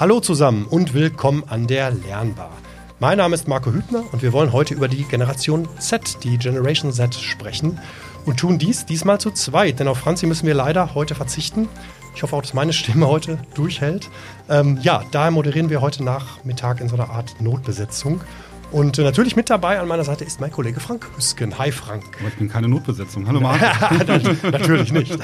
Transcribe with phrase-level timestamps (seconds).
[0.00, 2.52] Hallo zusammen und willkommen an der Lernbar.
[3.00, 6.92] Mein Name ist Marco Hübner und wir wollen heute über die Generation Z, die Generation
[6.92, 7.80] Z, sprechen
[8.24, 11.68] und tun dies diesmal zu zweit, denn auf Franzi müssen wir leider heute verzichten.
[12.14, 14.08] Ich hoffe auch, dass meine Stimme heute durchhält.
[14.48, 18.20] Ähm, ja, daher moderieren wir heute Nachmittag in so einer Art Notbesetzung.
[18.70, 21.58] Und äh, natürlich mit dabei an meiner Seite ist mein Kollege Frank Hüsken.
[21.58, 22.04] Hi Frank.
[22.20, 23.26] Aber ich bin keine Notbesetzung.
[23.26, 23.64] Hallo Marco.
[24.52, 25.18] natürlich nicht.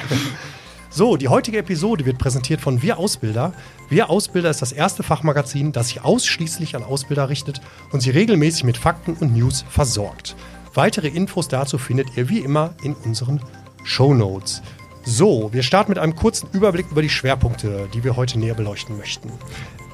[0.95, 3.51] So, die heutige Episode wird präsentiert von Wir Ausbilder.
[3.89, 7.59] Wir Ausbilder ist das erste Fachmagazin, das sich ausschließlich an Ausbilder richtet
[7.91, 10.37] und sie regelmäßig mit Fakten und News versorgt.
[10.73, 13.41] Weitere Infos dazu findet ihr wie immer in unseren
[13.83, 14.61] Show Notes.
[15.03, 18.97] So, wir starten mit einem kurzen Überblick über die Schwerpunkte, die wir heute näher beleuchten
[18.97, 19.29] möchten.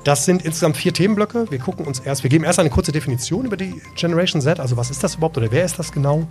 [0.04, 1.50] Das sind insgesamt vier Themenblöcke.
[1.50, 4.78] Wir gucken uns erst, wir geben erst eine kurze Definition über die Generation Z, also
[4.78, 6.28] was ist das überhaupt oder wer ist das genau?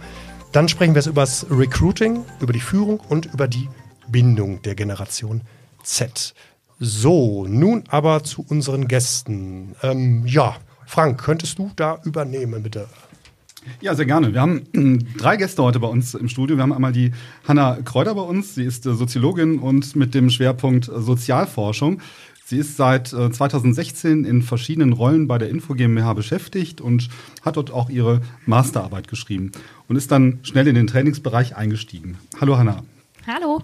[0.52, 3.68] Dann sprechen wir über das Recruiting, über die Führung und über die
[4.10, 5.42] Bindung der Generation
[5.82, 6.34] Z.
[6.78, 9.74] So, nun aber zu unseren Gästen.
[9.82, 12.88] Ähm, ja, Frank, könntest du da übernehmen, bitte?
[13.80, 14.32] Ja, sehr gerne.
[14.32, 16.56] Wir haben äh, drei Gäste heute bei uns im Studio.
[16.56, 17.12] Wir haben einmal die
[17.46, 18.54] Hanna Kräuter bei uns.
[18.54, 22.00] Sie ist äh, Soziologin und mit dem Schwerpunkt äh, Sozialforschung.
[22.46, 27.08] Sie ist seit 2016 in verschiedenen Rollen bei der Info GmbH beschäftigt und
[27.42, 29.52] hat dort auch ihre Masterarbeit geschrieben
[29.86, 32.18] und ist dann schnell in den Trainingsbereich eingestiegen.
[32.40, 32.82] Hallo Hanna.
[33.26, 33.62] Hallo.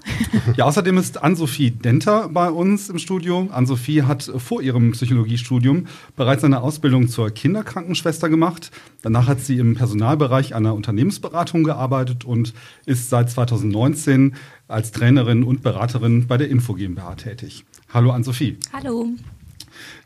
[0.57, 3.49] Ja, außerdem ist Ann-Sophie Denter bei uns im Studio.
[3.51, 8.71] Ann-Sophie hat vor ihrem Psychologiestudium bereits eine Ausbildung zur Kinderkrankenschwester gemacht.
[9.03, 12.53] Danach hat sie im Personalbereich einer Unternehmensberatung gearbeitet und
[12.85, 14.35] ist seit 2019
[14.69, 17.65] als Trainerin und Beraterin bei der Info GmbH tätig.
[17.93, 18.59] Hallo Ann-Sophie.
[18.73, 19.09] Hallo.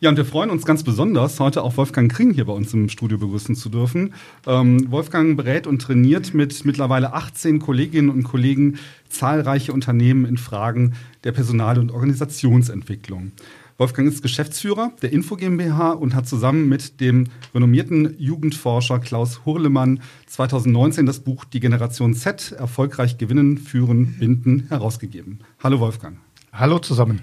[0.02, 2.88] Ja, und wir freuen uns ganz besonders, heute auch Wolfgang Kring hier bei uns im
[2.88, 4.14] Studio begrüßen zu dürfen.
[4.46, 8.78] Ähm, Wolfgang berät und trainiert mit mittlerweile 18 Kolleginnen und Kollegen
[9.10, 13.32] zahlreiche Unternehmen in Fragen der Personal- und Organisationsentwicklung.
[13.76, 20.00] Wolfgang ist Geschäftsführer der Info GmbH und hat zusammen mit dem renommierten Jugendforscher Klaus Hurlemann
[20.28, 25.40] 2019 das Buch Die Generation Z erfolgreich gewinnen, führen, binden herausgegeben.
[25.62, 26.16] Hallo Wolfgang.
[26.54, 27.20] Hallo zusammen.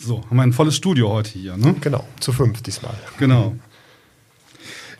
[0.00, 1.74] So, haben wir ein volles Studio heute hier, ne?
[1.80, 2.94] Genau, zu fünf diesmal.
[3.18, 3.56] Genau.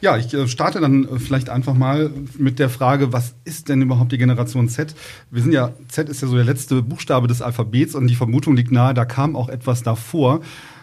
[0.01, 3.81] Ja, ich äh, starte dann äh, vielleicht einfach mal mit der Frage, was ist denn
[3.81, 4.95] überhaupt die Generation Z?
[5.31, 8.57] Wir sind ja, Z ist ja so der letzte Buchstabe des Alphabets und die Vermutung
[8.57, 10.41] liegt nahe, da kam auch etwas davor.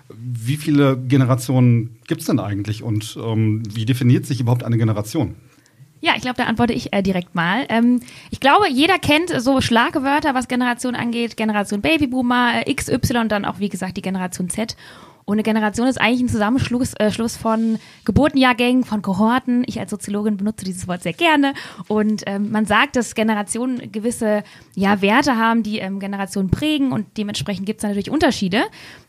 [0.09, 5.35] Wie viele Generationen gibt es denn eigentlich und ähm, wie definiert sich überhaupt eine Generation?
[6.05, 7.65] Ja, ich glaube, da antworte ich äh, direkt mal.
[7.67, 7.99] Ähm,
[8.29, 11.35] ich glaube, jeder kennt so Schlagwörter, was Generation angeht.
[11.35, 14.75] Generation Babyboomer, äh, XY und dann auch, wie gesagt, die Generation Z.
[15.25, 19.63] Und eine Generation ist eigentlich ein Zusammenschluss äh, Schluss von Geburtenjahrgängen, von Kohorten.
[19.65, 21.55] Ich als Soziologin benutze dieses Wort sehr gerne.
[21.87, 24.43] Und ähm, man sagt, dass Generationen gewisse
[24.75, 28.61] ja, Werte haben, die ähm, Generationen prägen und dementsprechend gibt es natürlich Unterschiede.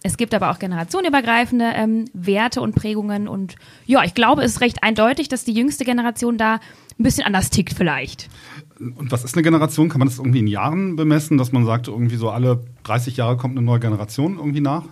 [0.02, 3.28] Es gibt aber auch generationenübergreifende ähm, Werte und Prägungen.
[3.28, 6.60] Und ja, ich glaube, es ist recht eindeutig, dass die jüngste Generation da
[6.98, 8.28] ein bisschen anders tickt vielleicht.
[8.78, 9.88] Und was ist eine Generation?
[9.88, 13.36] Kann man das irgendwie in Jahren bemessen, dass man sagt, irgendwie so alle 30 Jahre
[13.36, 14.84] kommt eine neue Generation irgendwie nach?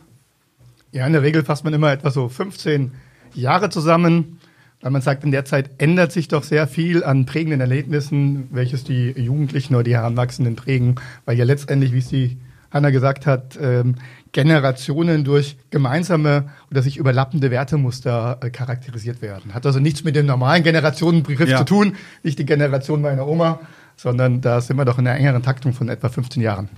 [0.93, 2.93] Ja, in der Regel fasst man immer etwa so 15
[3.35, 4.39] Jahre zusammen,
[4.81, 8.85] weil man sagt, in der Zeit ändert sich doch sehr viel an prägenden Erlebnissen, welches
[8.85, 12.37] die Jugendlichen oder die Heranwachsenden prägen, weil ja letztendlich, wie es die
[12.71, 13.97] Hanna gesagt hat, ähm,
[14.35, 19.55] Generationen durch gemeinsame oder sich überlappende Wertemuster äh, charakterisiert werden.
[19.55, 21.59] Hat also nichts mit dem normalen Generationenbegriff ja.
[21.59, 23.61] zu tun, nicht die Generation meiner Oma,
[23.97, 26.69] sondern da sind wir doch in einer engeren Taktung von etwa 15 Jahren.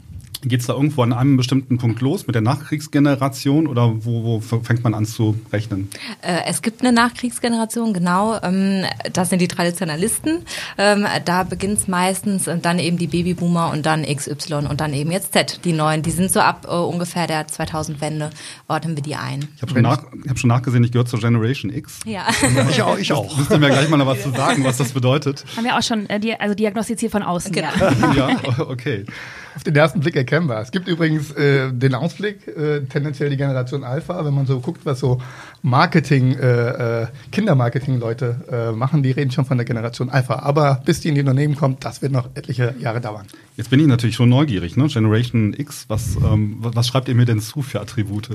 [0.43, 4.61] Geht es da irgendwo an einem bestimmten Punkt los mit der Nachkriegsgeneration oder wo, wo
[4.61, 5.89] fängt man an zu rechnen?
[6.23, 8.39] Äh, es gibt eine Nachkriegsgeneration, genau.
[8.43, 10.43] Ähm, das sind die Traditionalisten.
[10.79, 14.93] Ähm, da beginnt es meistens und dann eben die Babyboomer und dann XY und dann
[14.93, 16.03] eben jetzt Z, die neuen.
[16.03, 18.31] Die sind so ab äh, ungefähr der 2000-Wende,
[18.69, 19.49] ordnen wir die ein.
[19.57, 22.01] Ich habe schon, nach, hab schon nachgesehen, ich gehöre zur Generation X.
[22.05, 22.27] Ja.
[22.55, 22.99] ja ich auch.
[22.99, 23.37] Ich auch.
[23.37, 25.45] Müsst ihr mir gleich mal noch was zu sagen, was das bedeutet?
[25.57, 27.53] Haben wir auch schon äh, also diagnostiziert von außen.
[27.53, 27.71] Genau.
[28.15, 29.05] ja, okay
[29.57, 30.61] auf den ersten Blick erkennbar.
[30.61, 34.85] Es gibt übrigens äh, den Ausblick, äh, tendenziell die Generation Alpha, wenn man so guckt,
[34.85, 35.21] was so
[35.63, 40.41] Marketing, äh, äh, Kindermarketing-Leute äh, machen, die reden schon von der Generation Alpha.
[40.41, 43.27] Aber bis die in die Unternehmen kommt, das wird noch etliche Jahre dauern.
[43.57, 44.89] Jetzt bin ich natürlich schon neugierig, ne?
[44.89, 48.29] Generation X, was, ähm, was schreibt ihr mir denn zu für Attribute?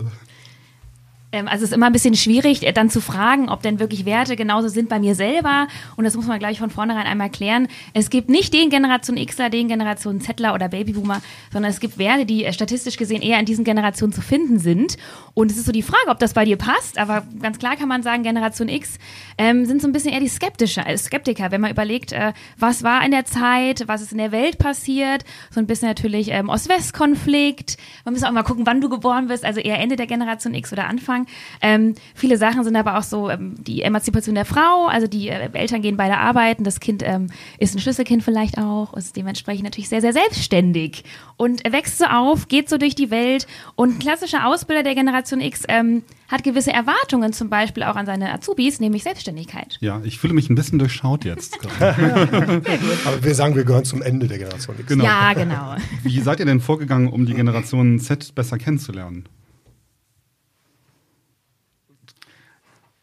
[1.32, 4.06] Ähm, also es ist immer ein bisschen schwierig, äh, dann zu fragen, ob denn wirklich
[4.06, 5.68] Werte genauso sind bei mir selber.
[5.96, 7.68] Und das muss man gleich von vornherein einmal klären.
[7.94, 12.26] Es gibt nicht den Generation Xler, den Generation Zettler oder Babyboomer, sondern es gibt Werte,
[12.26, 14.98] die äh, statistisch gesehen eher in diesen Generationen zu finden sind.
[15.34, 16.98] Und es ist so die Frage, ob das bei dir passt.
[16.98, 18.98] Aber ganz klar kann man sagen, Generation X
[19.38, 22.84] ähm, sind so ein bisschen eher die Skeptischer, äh, Skeptiker, wenn man überlegt, äh, was
[22.84, 25.24] war in der Zeit, was ist in der Welt passiert.
[25.50, 27.78] So ein bisschen natürlich ähm, Ost-West-Konflikt.
[28.06, 30.74] Man muss auch mal gucken, wann du geboren bist, also eher Ende der Generation X
[30.74, 31.21] oder Anfang.
[31.22, 31.28] Sagen.
[31.62, 35.50] Ähm, viele Sachen sind aber auch so ähm, die Emanzipation der Frau, also die äh,
[35.54, 37.28] Eltern gehen beide arbeiten, das Kind ähm,
[37.60, 41.04] ist ein Schlüsselkind vielleicht auch, ist dementsprechend natürlich sehr, sehr selbstständig
[41.38, 45.42] und wächst so auf, geht so durch die Welt und ein klassischer Ausbilder der Generation
[45.42, 49.78] X ähm, hat gewisse Erwartungen zum Beispiel auch an seine Azubis, nämlich Selbstständigkeit.
[49.82, 51.60] Ja, ich fühle mich ein bisschen durchschaut jetzt.
[51.80, 54.88] Aber wir sagen, wir gehören zum Ende der Generation X.
[54.88, 55.04] Genau.
[55.04, 55.76] Ja, genau.
[56.04, 59.28] Wie seid ihr denn vorgegangen, um die Generation Z besser kennenzulernen?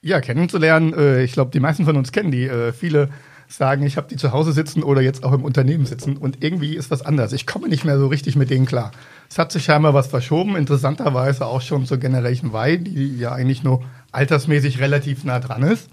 [0.08, 0.94] Ja, kennenzulernen.
[0.94, 2.44] Äh, ich glaube, die meisten von uns kennen die.
[2.44, 3.10] Äh, viele
[3.46, 6.76] sagen, ich habe die zu Hause sitzen oder jetzt auch im Unternehmen sitzen und irgendwie
[6.76, 7.34] ist was anders.
[7.34, 8.90] Ich komme nicht mehr so richtig mit denen klar.
[9.28, 13.62] Es hat sich scheinbar was verschoben, interessanterweise auch schon zur Generation Y, die ja eigentlich
[13.62, 15.90] nur altersmäßig relativ nah dran ist.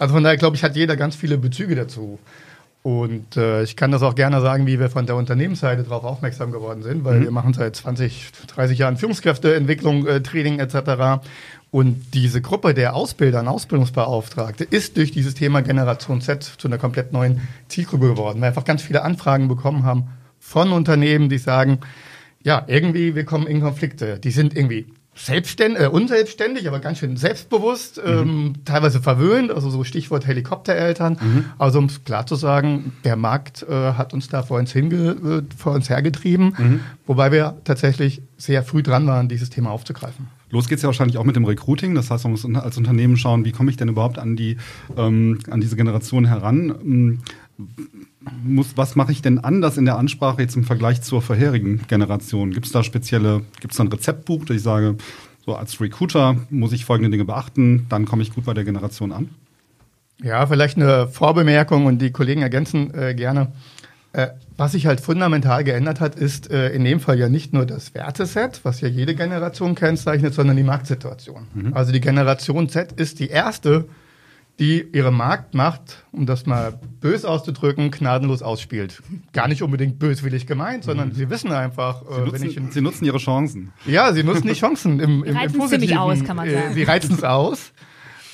[0.00, 2.18] Also von daher glaube ich, hat jeder ganz viele Bezüge dazu.
[2.84, 6.52] Und äh, ich kann das auch gerne sagen, wie wir von der Unternehmensseite darauf aufmerksam
[6.52, 7.24] geworden sind, weil mhm.
[7.24, 11.24] wir machen seit 20, 30 Jahren Führungskräfteentwicklung, äh, Training etc.
[11.70, 16.76] Und diese Gruppe der Ausbilder und Ausbildungsbeauftragte ist durch dieses Thema Generation Z zu einer
[16.76, 20.08] komplett neuen Zielgruppe geworden, weil wir einfach ganz viele Anfragen bekommen haben
[20.38, 21.78] von Unternehmen, die sagen,
[22.42, 24.18] ja, irgendwie, wir kommen in Konflikte.
[24.18, 28.12] Die sind irgendwie selbstständig, äh, unselbstständig, aber ganz schön selbstbewusst, mhm.
[28.12, 31.18] ähm, teilweise verwöhnt, also so Stichwort Helikoptereltern.
[31.20, 31.44] Mhm.
[31.58, 34.96] Also um es klar zu sagen, der Markt äh, hat uns da vor uns, hinge,
[34.96, 36.80] äh, vor uns hergetrieben, mhm.
[37.06, 40.28] wobei wir tatsächlich sehr früh dran waren, dieses Thema aufzugreifen.
[40.50, 41.94] Los geht es ja wahrscheinlich auch mit dem Recruiting.
[41.94, 44.56] Das heißt, man muss als Unternehmen schauen, wie komme ich denn überhaupt an, die,
[44.96, 47.20] ähm, an diese Generation heran.
[48.42, 52.50] Muss, was mache ich denn anders in der Ansprache jetzt im Vergleich zur vorherigen Generation?
[52.50, 54.96] Gibt es da spezielle, gibt es da ein Rezeptbuch, dass ich sage,
[55.44, 59.12] so als Recruiter muss ich folgende Dinge beachten, dann komme ich gut bei der Generation
[59.12, 59.30] an?
[60.22, 63.52] Ja, vielleicht eine Vorbemerkung und die Kollegen ergänzen äh, gerne.
[64.12, 67.66] Äh, was sich halt fundamental geändert hat, ist äh, in dem Fall ja nicht nur
[67.66, 71.48] das Werteset, was ja jede Generation kennzeichnet, sondern die Marktsituation.
[71.52, 71.74] Mhm.
[71.74, 73.86] Also die Generation Z ist die erste,
[74.58, 79.02] die ihre Marktmacht, um das mal bös auszudrücken, gnadenlos ausspielt.
[79.32, 81.14] Gar nicht unbedingt böswillig gemeint, sondern mhm.
[81.14, 83.72] sie wissen einfach, sie, äh, nutzen, in, sie nutzen ihre Chancen.
[83.84, 85.98] Ja, sie nutzen die Chancen im, im, im Positiven.
[85.98, 86.74] aus, kann man äh, sagen.
[86.74, 87.72] Sie reizen es aus.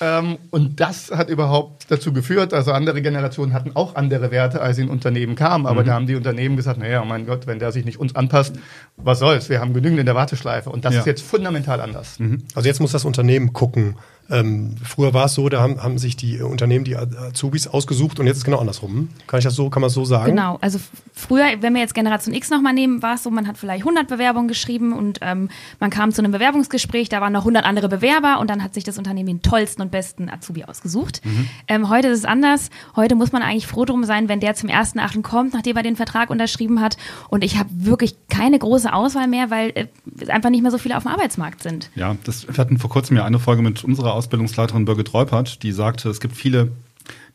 [0.02, 4.76] Ähm, und das hat überhaupt dazu geführt, also andere Generationen hatten auch andere Werte, als
[4.76, 5.87] sie in Unternehmen kamen, aber mhm.
[5.87, 8.56] da haben die Unternehmen gesagt, naja, oh mein Gott, wenn der sich nicht uns anpasst,
[8.96, 11.00] was soll's, wir haben genügend in der Warteschleife und das ja.
[11.00, 12.19] ist jetzt fundamental anders.
[12.19, 12.44] Mhm.
[12.55, 13.96] Also jetzt muss das Unternehmen gucken,
[14.31, 18.27] ähm, früher war es so, da haben, haben sich die Unternehmen die Azubis ausgesucht und
[18.27, 19.09] jetzt ist es genau andersrum.
[19.27, 20.31] Kann ich das so, kann man so sagen?
[20.31, 20.79] Genau, also
[21.12, 24.09] früher, wenn wir jetzt Generation X nochmal nehmen, war es so, man hat vielleicht 100
[24.09, 25.49] Bewerbungen geschrieben und ähm,
[25.81, 28.85] man kam zu einem Bewerbungsgespräch, da waren noch 100 andere Bewerber und dann hat sich
[28.85, 31.21] das Unternehmen den tollsten und besten Azubi ausgesucht.
[31.25, 31.49] Mhm.
[31.69, 32.71] Ähm, heute ist es anders.
[32.97, 35.83] Heute muss man eigentlich froh drum sein, wenn der zum ersten Achten kommt, nachdem er
[35.83, 36.97] den Vertrag unterschrieben hat
[37.29, 39.87] und ich habe wirklich keine große Auswahl mehr, weil äh,
[40.29, 41.91] einfach nicht mehr so viele auf dem Arbeitsmarkt sind.
[41.94, 45.72] Ja, das, wir hatten vor kurzem ja eine Folge mit unserer Ausbildungsleiterin Birgit Reupert, die
[45.72, 46.72] sagte, es gibt viele,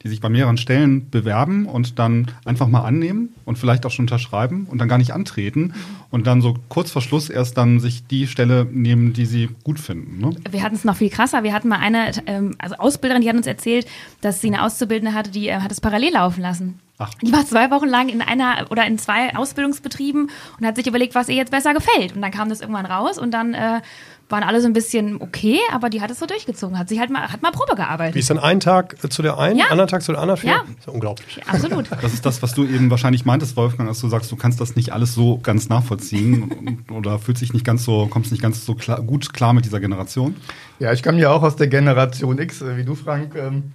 [0.04, 4.04] die sich bei mehreren Stellen bewerben und dann einfach mal annehmen und vielleicht auch schon
[4.04, 5.74] unterschreiben und dann gar nicht antreten
[6.12, 9.80] und dann so kurz vor Schluss erst dann sich die Stelle nehmen, die sie gut
[9.80, 10.20] finden.
[10.20, 10.36] Ne?
[10.52, 11.42] Wir hatten es noch viel krasser.
[11.42, 13.88] Wir hatten mal eine ähm, also Ausbilderin, die hat uns erzählt,
[14.22, 16.80] dass sie eine Auszubildende hatte, die äh, hat es parallel laufen lassen.
[16.98, 17.14] Ach.
[17.16, 20.30] Die war zwei Wochen lang in einer oder in zwei Ausbildungsbetrieben
[20.60, 22.16] und hat sich überlegt, was ihr jetzt besser gefällt.
[22.16, 23.82] Und dann kam das irgendwann raus und dann äh,
[24.30, 27.10] waren alle so ein bisschen okay, aber die hat es so durchgezogen, hat sich halt
[27.10, 28.16] mal, hat mal Probe gearbeitet.
[28.16, 29.66] Wie ist dann ein Tag zu der einen, ja.
[29.66, 30.48] anderen Tag zu der anderen?
[30.48, 30.64] Ja.
[30.66, 31.42] Das ist unglaublich.
[31.48, 31.88] absolut.
[32.02, 34.76] Das ist das, was du eben wahrscheinlich meintest, Wolfgang, dass du sagst, du kannst das
[34.76, 38.74] nicht alles so ganz nachvollziehen oder fühlt sich nicht ganz so, kommst nicht ganz so
[38.76, 40.36] klar, gut klar mit dieser Generation.
[40.80, 43.36] Ja, ich komme ja auch aus der Generation X, äh, wie du, Frank.
[43.36, 43.74] Ähm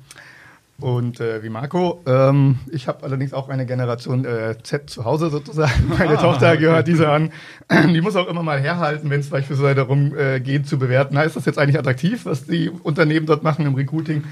[0.80, 2.02] und äh, wie Marco.
[2.06, 5.88] Ähm, ich habe allerdings auch eine Generation äh, Z zu Hause sozusagen.
[5.98, 7.30] Meine ah, Tochter gehört dieser an.
[7.92, 11.22] Die muss auch immer mal herhalten, wenn es beispielsweise darum äh, geht zu bewerten, na,
[11.22, 14.24] ist das jetzt eigentlich attraktiv, was die Unternehmen dort machen im Recruiting?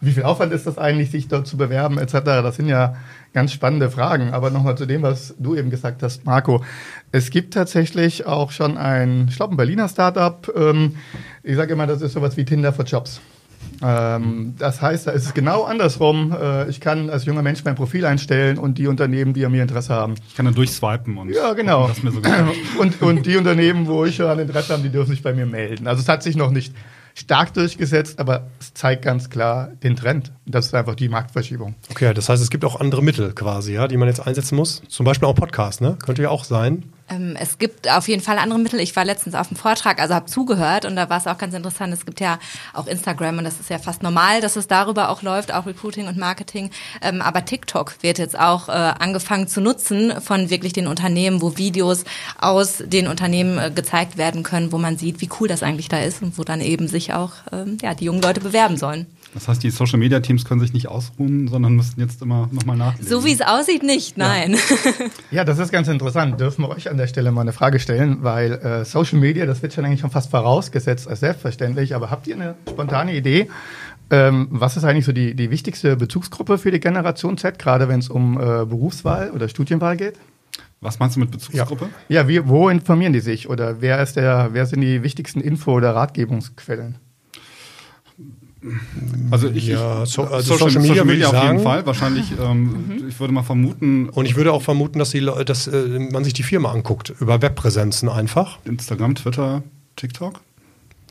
[0.00, 2.20] Wie viel Aufwand ist das eigentlich, sich dort zu bewerben etc.?
[2.22, 2.96] Das sind ja
[3.32, 4.32] ganz spannende Fragen.
[4.32, 6.62] Aber nochmal zu dem, was du eben gesagt hast, Marco.
[7.12, 10.52] Es gibt tatsächlich auch schon ein, ich glaube, ein Berliner Startup.
[10.54, 10.96] Ähm,
[11.42, 13.20] ich sage immer, das ist sowas wie Tinder for Jobs.
[13.82, 16.34] Ähm, das heißt, da ist es genau andersrum.
[16.38, 19.62] Äh, ich kann als junger Mensch mein Profil einstellen und die Unternehmen, die an mir
[19.62, 20.14] Interesse haben.
[20.28, 21.88] Ich kann dann durchswipen und ja, genau.
[21.88, 22.20] Gucken, so
[22.80, 25.86] und, und die Unternehmen, wo ich an Interesse habe, die dürfen sich bei mir melden.
[25.86, 26.74] Also es hat sich noch nicht
[27.14, 30.32] stark durchgesetzt, aber es zeigt ganz klar den Trend.
[30.44, 31.74] Das ist einfach die Marktverschiebung.
[31.90, 34.82] Okay, das heißt, es gibt auch andere Mittel quasi, ja, die man jetzt einsetzen muss.
[34.88, 35.96] Zum Beispiel auch Podcast, ne?
[36.04, 36.84] Könnte ja auch sein.
[37.08, 38.80] Ähm, es gibt auf jeden Fall andere Mittel.
[38.80, 41.54] Ich war letztens auf einem Vortrag, also habe zugehört und da war es auch ganz
[41.54, 41.92] interessant.
[41.92, 42.38] Es gibt ja
[42.72, 46.08] auch Instagram und das ist ja fast normal, dass es darüber auch läuft, auch Recruiting
[46.08, 46.70] und Marketing.
[47.02, 51.56] Ähm, aber TikTok wird jetzt auch äh, angefangen zu nutzen von wirklich den Unternehmen, wo
[51.56, 52.04] Videos
[52.38, 56.00] aus den Unternehmen äh, gezeigt werden können, wo man sieht, wie cool das eigentlich da
[56.00, 59.06] ist und wo dann eben sich auch ähm, ja, die jungen Leute bewerben sollen.
[59.36, 62.78] Das heißt, die Social Media Teams können sich nicht ausruhen, sondern müssen jetzt immer nochmal
[62.78, 63.06] nachlesen.
[63.06, 64.54] So wie es aussieht, nicht, nein.
[64.54, 65.06] Ja.
[65.30, 65.44] ja.
[65.44, 66.40] das ist ganz interessant.
[66.40, 69.60] Dürfen wir euch an der Stelle mal eine Frage stellen, weil äh, Social Media, das
[69.60, 73.50] wird schon eigentlich schon fast vorausgesetzt als selbstverständlich, aber habt ihr eine spontane Idee?
[74.10, 77.98] Ähm, was ist eigentlich so die, die wichtigste Bezugsgruppe für die Generation Z, gerade wenn
[77.98, 80.14] es um äh, Berufswahl oder Studienwahl geht?
[80.80, 81.90] Was meinst du mit Bezugsgruppe?
[82.08, 85.42] Ja, ja wie, wo informieren die sich oder wer ist der, wer sind die wichtigsten
[85.42, 86.96] Info- oder Ratgebungsquellen?
[89.30, 91.48] Also ich, ja, so, also Social, Social, Media, Social Media auf sagen.
[91.48, 91.86] jeden Fall.
[91.86, 93.08] Wahrscheinlich, ähm, mhm.
[93.08, 94.08] ich würde mal vermuten.
[94.08, 97.42] Und ich würde auch vermuten, dass, die, dass äh, man sich die Firma anguckt, über
[97.42, 98.58] Webpräsenzen einfach.
[98.64, 99.62] Instagram, Twitter,
[99.96, 100.40] TikTok?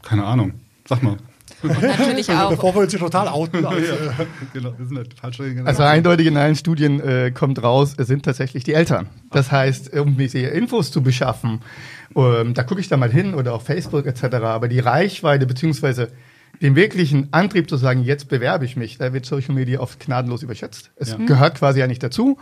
[0.02, 0.54] Keine Ahnung.
[0.88, 1.18] Sag mal.
[1.62, 2.50] Und natürlich auch.
[2.50, 3.66] Bevor wir uns hier total outen.
[3.66, 8.08] Als, ja, genau, wir sind halt also eindeutig in allen Studien äh, kommt raus, es
[8.08, 9.08] sind tatsächlich die Eltern.
[9.32, 11.62] Das heißt, um diese Infos zu beschaffen,
[12.16, 14.36] ähm, da gucke ich da mal hin oder auf Facebook etc.
[14.36, 16.10] Aber die Reichweite beziehungsweise
[16.62, 20.44] den wirklichen Antrieb zu sagen, jetzt bewerbe ich mich, da wird Social Media oft gnadenlos
[20.44, 20.92] überschätzt.
[20.96, 21.18] Es ja.
[21.18, 22.38] gehört quasi ja nicht dazu.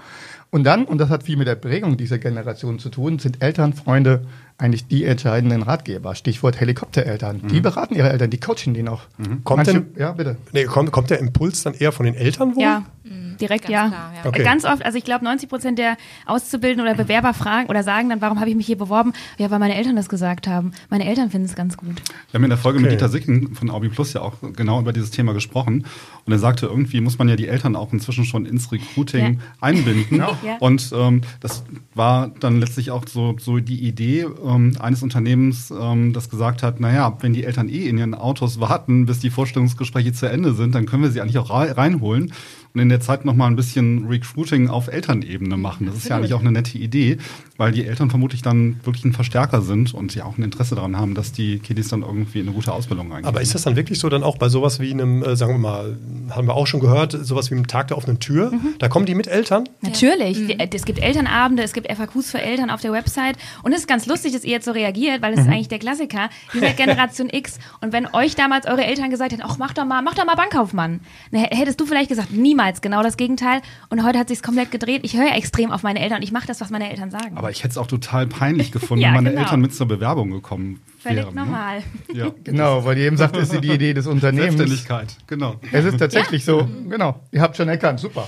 [0.53, 3.74] Und dann, und das hat viel mit der Prägung dieser Generation zu tun, sind Eltern,
[3.74, 4.27] Freunde
[4.60, 6.13] eigentlich die entscheidenden Ratgeber.
[6.13, 7.41] Stichwort Helikoptereltern.
[7.41, 7.48] Mhm.
[7.48, 9.07] Die beraten ihre Eltern, die coachen die noch.
[9.17, 9.43] Mhm.
[9.43, 10.38] Kommt, Manche, denn, ja, bitte.
[10.51, 12.62] Nee, kommt, kommt der Impuls dann eher von den Eltern wohl?
[12.62, 12.83] Ja.
[13.03, 13.36] Mhm.
[13.41, 13.88] Direkt Ganz ja.
[13.88, 14.29] Klar, ja.
[14.29, 14.43] Okay.
[14.43, 18.22] Ganz oft, also ich glaube 90 Prozent der Auszubildenden oder Bewerber fragen oder sagen dann,
[18.22, 19.13] warum habe ich mich hier beworben?
[19.39, 20.72] Ja, weil meine Eltern das gesagt haben.
[20.89, 22.01] Meine Eltern finden es ganz gut.
[22.29, 22.83] Wir haben in der Folge okay.
[22.83, 25.86] mit Dieter Sicken von Aubi Plus ja auch genau über dieses Thema gesprochen.
[26.25, 29.39] Und er sagte, irgendwie muss man ja die Eltern auch inzwischen schon ins Recruiting ja.
[29.60, 30.17] einbinden.
[30.17, 30.38] ja.
[30.59, 31.63] Und ähm, das
[31.95, 36.79] war dann letztlich auch so, so die Idee ähm, eines Unternehmens, ähm, das gesagt hat,
[36.79, 40.75] naja, wenn die Eltern eh in ihren Autos warten, bis die Vorstellungsgespräche zu Ende sind,
[40.75, 42.33] dann können wir sie eigentlich auch reinholen
[42.73, 45.85] und in der Zeit nochmal ein bisschen Recruiting auf Elternebene machen.
[45.85, 47.17] Das ist ja eigentlich auch eine nette Idee,
[47.57, 50.98] weil die Eltern vermutlich dann wirklich ein Verstärker sind und sie auch ein Interesse daran
[50.98, 53.27] haben, dass die Kiddies dann irgendwie in eine gute Ausbildung reingehen.
[53.27, 55.60] Aber ist das dann wirklich so dann auch bei sowas wie einem, äh, sagen wir
[55.60, 55.98] mal,
[56.31, 58.51] haben wir auch schon gehört, sowas wie einem Tag der offenen Tür?
[58.51, 58.75] Mhm.
[58.79, 59.69] Da kommen die mit Eltern?
[59.81, 60.39] Natürlich.
[60.39, 60.55] Mhm.
[60.72, 64.07] Es gibt Elternabende, es gibt FAQs für Eltern auf der Website und es ist ganz
[64.07, 65.45] lustig, dass ihr jetzt so reagiert, weil es mhm.
[65.45, 66.29] ist eigentlich der Klassiker.
[66.55, 69.86] Ihr seid Generation X und wenn euch damals eure Eltern gesagt hätten, ach mach doch
[69.86, 73.62] mal, mach doch mal Bankkaufmann, dann hättest du vielleicht gesagt, niemals genau das Gegenteil.
[73.89, 75.01] Und heute hat sich komplett gedreht.
[75.03, 77.42] Ich höre extrem auf meine Eltern und ich mache das, was meine Eltern sagen.
[77.43, 79.41] Aber ich hätte es auch total peinlich gefunden, ja, wenn meine genau.
[79.41, 81.33] Eltern mit zur Bewerbung gekommen Völlig wären.
[81.33, 81.41] Völlig ne?
[81.41, 81.77] normal.
[82.07, 82.17] Ne?
[82.17, 82.31] Ja.
[82.45, 84.55] Genau, weil ihr eben sagt, ist die Idee des Unternehmens.
[84.55, 85.55] Selbstständigkeit, genau.
[85.73, 86.53] Es ist tatsächlich ja.
[86.53, 88.25] so, genau, ihr habt schon erkannt, super.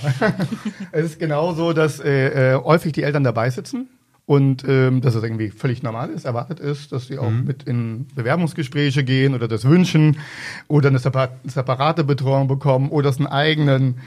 [0.92, 3.88] es ist genau so, dass äh, äh, häufig die Eltern dabei sitzen
[4.26, 7.44] und ähm, dass es irgendwie völlig normal ist, erwartet ist, dass sie auch mhm.
[7.44, 10.18] mit in Bewerbungsgespräche gehen oder das wünschen
[10.68, 13.98] oder eine separate Betreuung bekommen oder es einen eigenen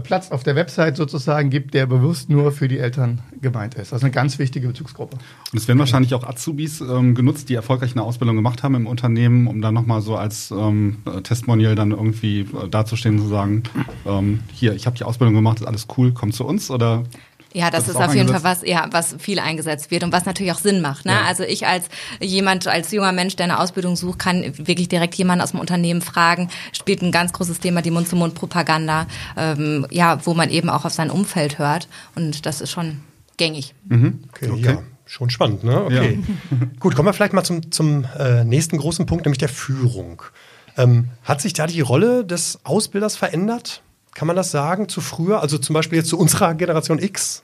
[0.00, 3.92] Platz auf der Website sozusagen gibt, der bewusst nur für die Eltern gemeint ist.
[3.92, 5.16] Also eine ganz wichtige Bezugsgruppe.
[5.52, 8.86] Und es werden wahrscheinlich auch Azubis ähm, genutzt, die erfolgreich eine Ausbildung gemacht haben im
[8.86, 13.62] Unternehmen, um dann nochmal so als ähm, Testimonial dann irgendwie äh, dazustehen zu sagen,
[14.06, 17.04] ähm, hier, ich habe die Ausbildung gemacht, ist alles cool, komm zu uns oder
[17.54, 20.12] ja, das, das ist, ist auf jeden Fall was, ja, was viel eingesetzt wird und
[20.12, 21.06] was natürlich auch Sinn macht.
[21.06, 21.12] Ne?
[21.12, 21.22] Ja.
[21.22, 21.86] Also ich als
[22.20, 26.02] jemand, als junger Mensch, der eine Ausbildung sucht, kann wirklich direkt jemanden aus dem Unternehmen
[26.02, 26.50] fragen.
[26.72, 29.06] Spielt ein ganz großes Thema die Mund-zu-Mund-Propaganda,
[29.36, 33.00] ähm, ja, wo man eben auch auf sein Umfeld hört und das ist schon
[33.36, 33.74] gängig.
[33.84, 34.24] Mhm.
[34.30, 34.62] Okay, okay.
[34.62, 34.82] Ja.
[35.06, 35.84] Schon spannend, ne?
[35.84, 36.18] Okay.
[36.50, 36.66] Ja.
[36.80, 40.22] Gut, kommen wir vielleicht mal zum, zum äh, nächsten großen Punkt, nämlich der Führung.
[40.76, 43.83] Ähm, hat sich da die Rolle des Ausbilders verändert?
[44.14, 45.40] Kann man das sagen zu früher?
[45.40, 47.42] Also zum Beispiel jetzt zu unserer Generation X?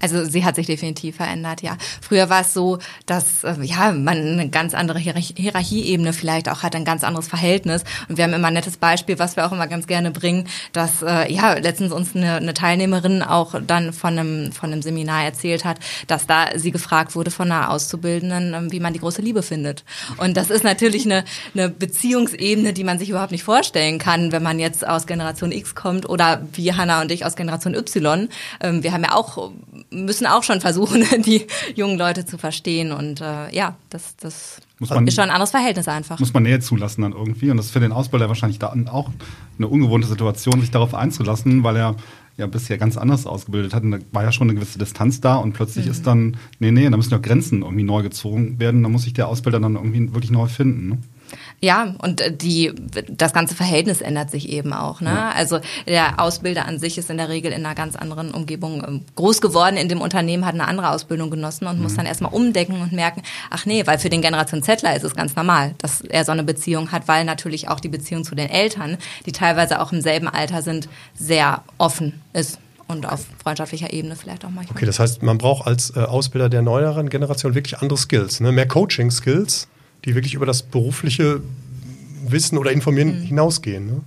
[0.00, 1.76] Also sie hat sich definitiv verändert, ja.
[2.00, 6.74] Früher war es so, dass äh, ja man eine ganz andere Hierarchieebene vielleicht auch hat,
[6.74, 7.84] ein ganz anderes Verhältnis.
[8.08, 11.02] Und wir haben immer ein nettes Beispiel, was wir auch immer ganz gerne bringen, dass
[11.02, 15.64] äh, ja letztens uns eine, eine Teilnehmerin auch dann von einem von einem Seminar erzählt
[15.64, 19.42] hat, dass da sie gefragt wurde von einer Auszubildenden, ähm, wie man die große Liebe
[19.42, 19.84] findet.
[20.18, 24.42] Und das ist natürlich eine, eine Beziehungsebene, die man sich überhaupt nicht vorstellen kann, wenn
[24.42, 28.28] man jetzt aus Generation X kommt oder wie Hannah und ich aus Generation Y.
[28.60, 29.52] Ähm, wir haben ja auch
[29.92, 32.92] müssen auch schon versuchen, die jungen Leute zu verstehen.
[32.92, 36.18] Und äh, ja, das, das man, ist schon ein anderes Verhältnis einfach.
[36.18, 37.50] Muss man Nähe zulassen dann irgendwie.
[37.50, 39.10] Und das ist für den Ausbilder wahrscheinlich da auch
[39.58, 41.96] eine ungewohnte Situation, sich darauf einzulassen, weil er
[42.36, 43.82] ja bisher ganz anders ausgebildet hat.
[43.82, 45.90] Und da war ja schon eine gewisse Distanz da und plötzlich mhm.
[45.90, 48.82] ist dann, nee, nee, da müssen ja Grenzen irgendwie neu gezogen werden.
[48.82, 50.88] Da muss sich der Ausbilder dann irgendwie wirklich neu finden.
[50.88, 50.98] Ne?
[51.60, 52.72] Ja, und äh, die,
[53.08, 55.00] das ganze Verhältnis ändert sich eben auch.
[55.00, 55.10] Ne?
[55.10, 55.30] Ja.
[55.30, 59.04] Also der Ausbilder an sich ist in der Regel in einer ganz anderen Umgebung ähm,
[59.16, 61.82] groß geworden in dem Unternehmen, hat eine andere Ausbildung genossen und mhm.
[61.82, 65.14] muss dann erstmal umdecken und merken, ach nee, weil für den Generation Zettler ist es
[65.14, 68.48] ganz normal, dass er so eine Beziehung hat, weil natürlich auch die Beziehung zu den
[68.48, 72.58] Eltern, die teilweise auch im selben Alter sind, sehr offen ist
[72.92, 74.76] und auf freundschaftlicher Ebene vielleicht auch manchmal.
[74.76, 78.52] Okay, das heißt, man braucht als äh, Ausbilder der neueren Generation wirklich andere Skills, ne?
[78.52, 79.68] mehr Coaching-Skills,
[80.04, 81.40] die wirklich über das berufliche
[82.26, 83.22] Wissen oder Informieren mhm.
[83.22, 83.86] hinausgehen.
[83.86, 84.00] Ne?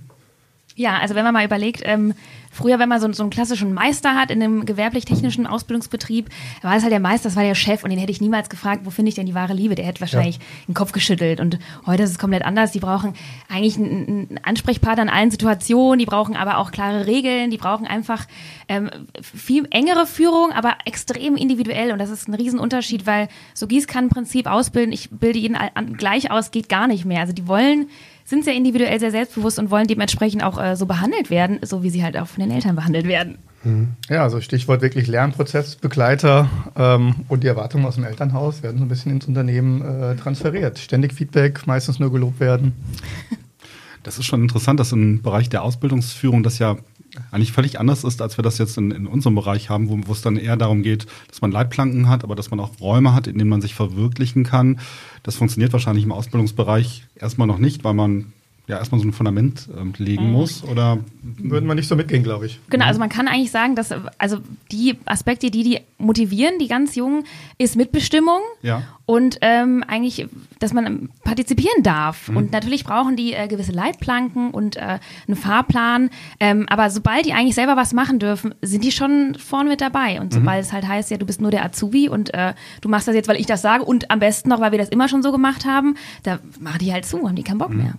[0.78, 2.12] Ja, also wenn man mal überlegt, ähm,
[2.52, 6.28] früher, wenn man so, so, einen klassischen Meister hat in einem gewerblich-technischen Ausbildungsbetrieb,
[6.60, 8.82] war es halt der Meister, das war der Chef und den hätte ich niemals gefragt,
[8.84, 9.74] wo finde ich denn die wahre Liebe?
[9.74, 10.42] Der hätte wahrscheinlich ja.
[10.68, 12.72] den Kopf geschüttelt und heute ist es komplett anders.
[12.72, 13.14] Die brauchen
[13.48, 17.86] eigentlich einen, einen Ansprechpartner in allen Situationen, die brauchen aber auch klare Regeln, die brauchen
[17.86, 18.26] einfach
[18.68, 18.90] ähm,
[19.22, 24.92] viel engere Führung, aber extrem individuell und das ist ein Riesenunterschied, weil so Gießkannenprinzip ausbilden,
[24.92, 25.56] ich bilde jeden
[25.96, 27.22] gleich aus, geht gar nicht mehr.
[27.22, 27.88] Also die wollen
[28.26, 31.90] sind sehr individuell, sehr selbstbewusst und wollen dementsprechend auch äh, so behandelt werden, so wie
[31.90, 33.38] sie halt auch von den Eltern behandelt werden.
[33.64, 33.88] Mhm.
[34.10, 38.88] Ja, also Stichwort wirklich Lernprozessbegleiter ähm, und die Erwartungen aus dem Elternhaus werden so ein
[38.88, 40.78] bisschen ins Unternehmen äh, transferiert.
[40.78, 42.74] Ständig Feedback, meistens nur gelobt werden.
[44.02, 46.76] Das ist schon interessant, dass im Bereich der Ausbildungsführung das ja
[47.30, 50.22] eigentlich völlig anders ist, als wir das jetzt in, in unserem Bereich haben, wo, es
[50.22, 53.38] dann eher darum geht, dass man Leitplanken hat, aber dass man auch Räume hat, in
[53.38, 54.80] denen man sich verwirklichen kann.
[55.22, 58.32] Das funktioniert wahrscheinlich im Ausbildungsbereich erstmal noch nicht, weil man
[58.66, 60.32] ja erstmal so ein Fundament ähm, legen mhm.
[60.32, 62.58] muss oder würden wir nicht so mitgehen, glaube ich.
[62.68, 64.38] Genau, also man kann eigentlich sagen, dass also
[64.72, 67.24] die Aspekte, die die motivieren, die ganz Jungen,
[67.58, 68.82] ist Mitbestimmung ja.
[69.06, 70.26] und ähm, eigentlich,
[70.58, 72.28] dass man partizipieren darf.
[72.28, 72.36] Mhm.
[72.36, 76.10] Und natürlich brauchen die äh, gewisse Leitplanken und äh, einen Fahrplan.
[76.40, 80.20] Ähm, aber sobald die eigentlich selber was machen dürfen, sind die schon vorne mit dabei.
[80.20, 80.66] Und sobald mhm.
[80.66, 83.28] es halt heißt, ja, du bist nur der Azubi und äh, du machst das jetzt,
[83.28, 85.64] weil ich das sage und am besten noch, weil wir das immer schon so gemacht
[85.64, 85.94] haben,
[86.24, 87.76] da machen die halt zu, haben die keinen Bock mhm.
[87.76, 87.94] mehr.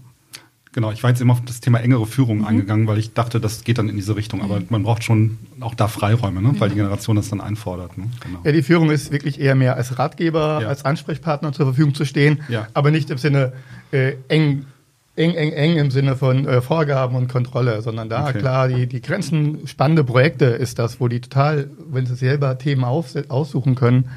[0.77, 2.45] Genau, ich war jetzt immer auf das Thema engere Führung mhm.
[2.45, 4.43] angegangen, weil ich dachte, das geht dann in diese Richtung.
[4.43, 4.67] Aber mhm.
[4.69, 6.53] man braucht schon auch da Freiräume, ne?
[6.59, 7.97] weil die Generation das dann einfordert.
[7.97, 8.11] Ne?
[8.23, 8.41] Genau.
[8.43, 10.67] Ja, die Führung ist wirklich eher mehr als Ratgeber, ja.
[10.67, 12.67] als Ansprechpartner zur Verfügung zu stehen, ja.
[12.75, 13.53] aber nicht im Sinne
[13.91, 14.67] äh, eng
[15.15, 18.37] eng, eng, eng im Sinne von äh, Vorgaben und Kontrolle, sondern da okay.
[18.37, 22.83] klar, die, die Grenzen spannende Projekte ist das, wo die total, wenn sie selber Themen
[22.83, 24.11] auf, aussuchen können,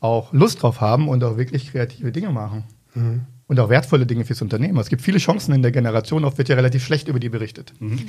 [0.00, 2.64] auch Lust drauf haben und auch wirklich kreative Dinge machen.
[2.94, 4.78] Mhm und auch wertvolle Dinge fürs Unternehmen.
[4.78, 7.74] Es gibt viele Chancen in der Generation, oft wird ja relativ schlecht über die berichtet.
[7.80, 8.00] Mhm.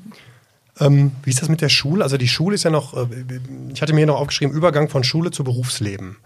[0.80, 2.04] ähm, wie ist das mit der Schule?
[2.04, 3.06] Also die Schule ist ja noch, äh,
[3.72, 6.16] ich hatte mir hier noch aufgeschrieben, Übergang von Schule zu Berufsleben.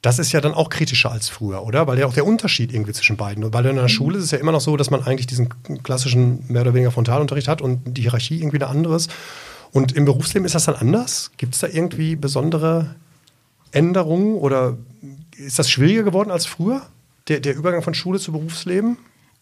[0.00, 1.88] Das ist ja dann auch kritischer als früher, oder?
[1.88, 3.42] Weil ja auch der Unterschied irgendwie zwischen beiden.
[3.42, 3.88] Und weil in der mhm.
[3.88, 5.48] Schule ist es ja immer noch so, dass man eigentlich diesen
[5.82, 9.10] klassischen mehr oder weniger Frontalunterricht hat und die Hierarchie irgendwie eine andere ist.
[9.72, 11.32] Und im Berufsleben ist das dann anders?
[11.36, 12.94] Gibt es da irgendwie besondere
[13.72, 14.78] Änderungen oder
[15.36, 16.82] ist das schwieriger geworden als früher?
[17.28, 18.98] Der, der Übergang von Schule zu Berufsleben?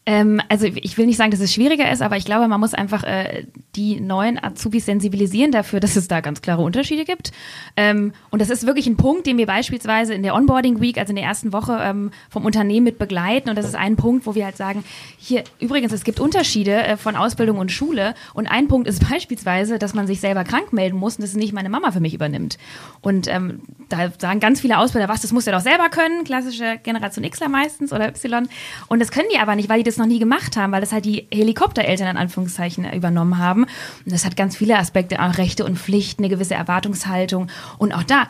[0.09, 2.75] Ähm, also ich will nicht sagen, dass es schwieriger ist, aber ich glaube, man muss
[2.75, 7.33] einfach äh, die neuen Azubis sensibilisieren dafür, dass es da ganz klare Unterschiede gibt.
[7.77, 11.11] Ähm, und das ist wirklich ein Punkt, den wir beispielsweise in der Onboarding Week, also
[11.11, 13.51] in der ersten Woche ähm, vom Unternehmen mit begleiten.
[13.51, 14.85] Und das ist ein Punkt, wo wir halt sagen,
[15.19, 18.15] hier übrigens, es gibt Unterschiede äh, von Ausbildung und Schule.
[18.33, 21.53] Und ein Punkt ist beispielsweise, dass man sich selber krank melden muss und das nicht
[21.53, 22.59] meine Mama für mich übernimmt.
[23.01, 26.79] Und ähm, da sagen ganz viele Ausbilder, was, das muss er doch selber können, klassische
[26.85, 28.49] Generation Xler meistens oder Y.
[28.87, 30.93] Und das können die aber nicht, weil die das noch nie gemacht haben, weil das
[30.93, 33.65] halt die Helikoptereltern in Anführungszeichen übernommen haben.
[33.65, 37.49] Und das hat ganz viele Aspekte, auch Rechte und Pflichten, eine gewisse Erwartungshaltung.
[37.79, 38.29] Und auch da,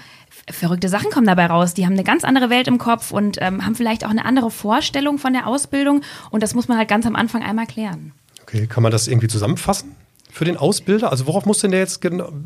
[0.50, 1.74] verrückte Sachen kommen dabei raus.
[1.74, 4.50] Die haben eine ganz andere Welt im Kopf und ähm, haben vielleicht auch eine andere
[4.50, 6.02] Vorstellung von der Ausbildung.
[6.30, 8.12] Und das muss man halt ganz am Anfang einmal klären.
[8.42, 9.96] Okay, kann man das irgendwie zusammenfassen?
[10.30, 11.10] Für den Ausbilder?
[11.10, 12.00] Also worauf muss denn der jetzt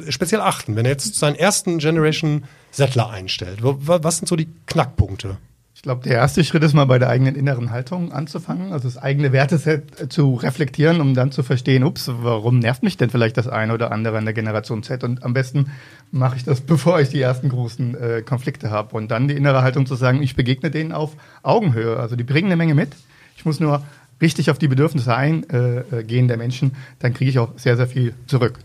[0.09, 3.59] speziell achten, wenn er jetzt seinen ersten Generation Settler einstellt?
[3.63, 5.39] Was sind so die Knackpunkte?
[5.81, 8.99] Ich glaube, der erste Schritt ist mal bei der eigenen inneren Haltung anzufangen, also das
[8.99, 13.49] eigene Werteset zu reflektieren, um dann zu verstehen, ups, warum nervt mich denn vielleicht das
[13.49, 15.05] eine oder andere in der Generation Z?
[15.05, 15.71] Und am besten
[16.13, 18.95] mache ich das, bevor ich die ersten großen äh, Konflikte habe.
[18.95, 21.99] Und dann die innere Haltung zu sagen, ich begegne denen auf Augenhöhe.
[21.99, 22.91] Also die bringen eine Menge mit.
[23.39, 23.83] Ich muss nur
[24.21, 27.87] richtig auf die Bedürfnisse eingehen äh, äh der Menschen, dann kriege ich auch sehr, sehr
[27.87, 28.59] viel zurück.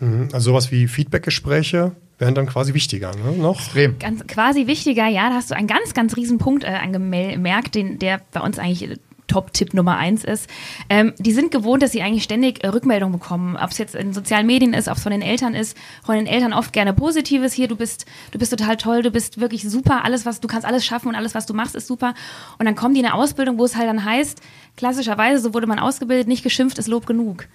[0.00, 0.28] Mhm.
[0.32, 3.32] Also sowas wie Feedbackgespräche wären dann quasi wichtiger, ne?
[3.32, 3.58] Noch?
[3.58, 3.98] Extrem.
[3.98, 7.98] Ganz, quasi wichtiger, ja, da hast du einen ganz, ganz riesen Punkt äh, angemerkt, den,
[7.98, 10.48] der bei uns eigentlich äh, Top-Tipp Nummer eins ist.
[10.88, 13.56] Ähm, die sind gewohnt, dass sie eigentlich ständig äh, Rückmeldung bekommen.
[13.56, 15.76] Ob es jetzt in sozialen Medien ist, ob es von den Eltern ist.
[16.04, 17.52] Von den Eltern oft gerne Positives.
[17.52, 20.04] Hier, du bist, du bist total toll, du bist wirklich super.
[20.04, 22.14] Alles, was du kannst, alles schaffen und alles, was du machst, ist super.
[22.58, 24.40] Und dann kommen die in eine Ausbildung, wo es halt dann heißt,
[24.76, 27.46] klassischerweise, so wurde man ausgebildet, nicht geschimpft ist Lob genug.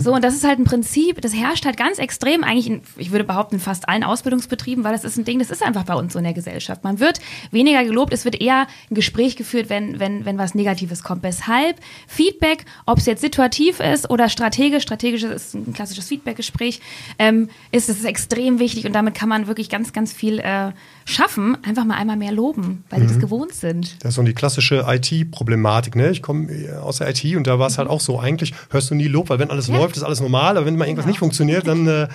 [0.00, 3.10] So, und das ist halt ein Prinzip, das herrscht halt ganz extrem eigentlich in, ich
[3.10, 6.12] würde behaupten, fast allen Ausbildungsbetrieben, weil das ist ein Ding, das ist einfach bei uns
[6.12, 6.84] so in der Gesellschaft.
[6.84, 11.02] Man wird weniger gelobt, es wird eher ein Gespräch geführt, wenn, wenn, wenn was Negatives
[11.02, 11.22] kommt.
[11.22, 16.80] Weshalb Feedback, ob es jetzt situativ ist oder strategisch, strategisch ist ein klassisches Feedbackgespräch,
[17.18, 20.72] ähm, ist es extrem wichtig und damit kann man wirklich ganz, ganz viel äh,
[21.04, 23.96] schaffen, einfach mal einmal mehr loben, weil die das gewohnt sind.
[24.02, 25.96] Das ist so die klassische IT-Problematik.
[25.96, 26.10] Ne?
[26.10, 26.48] Ich komme
[26.82, 28.18] aus der IT und da war es halt auch so.
[28.20, 29.76] Eigentlich hörst du nie Lob, weil wenn alles Ja.
[29.76, 30.56] läuft, ist alles normal.
[30.56, 31.12] Aber wenn mal irgendwas Genau.
[31.12, 32.08] nicht funktioniert, dann äh,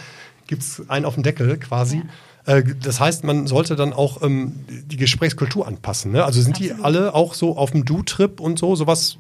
[0.48, 2.02] gibt es einen auf den Deckel quasi.
[2.46, 6.12] Äh, das heißt, man sollte dann auch ähm, die Gesprächskultur anpassen.
[6.14, 6.24] Ne?
[6.24, 9.18] Also sind die alle auch so auf dem Du-Trip und so, sowas,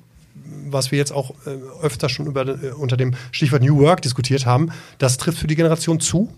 [0.69, 1.49] was wir jetzt auch äh,
[1.83, 5.55] öfter schon über, äh, unter dem Stichwort New Work diskutiert haben, das trifft für die
[5.55, 6.29] Generation zu?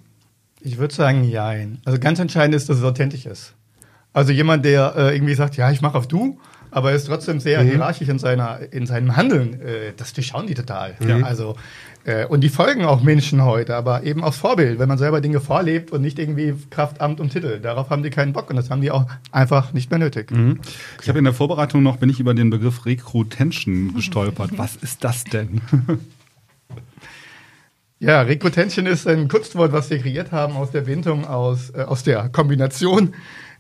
[0.61, 1.79] Ich würde sagen, jein.
[1.85, 3.53] Also ganz entscheidend ist, dass es authentisch ist.
[4.13, 6.39] Also jemand, der äh, irgendwie sagt, ja, ich mache auf du,
[6.71, 10.95] aber ist trotzdem sehr hierarchisch in, seiner, in seinem Handeln, äh, das durchschauen die total.
[11.05, 11.55] Ja, also,
[12.05, 15.39] äh, und die folgen auch Menschen heute, aber eben aus Vorbild, wenn man selber Dinge
[15.39, 17.59] vorlebt und nicht irgendwie Kraft, Amt und Titel.
[17.59, 20.31] Darauf haben die keinen Bock und das haben die auch einfach nicht mehr nötig.
[21.01, 24.51] Ich habe in der Vorbereitung noch, bin ich über den Begriff Recruitention gestolpert.
[24.57, 25.61] Was ist das denn?
[27.99, 32.03] Ja, Recruitention ist ein Kunstwort, was wir kreiert haben aus der Bindung, aus, äh, aus
[32.03, 33.13] der Kombination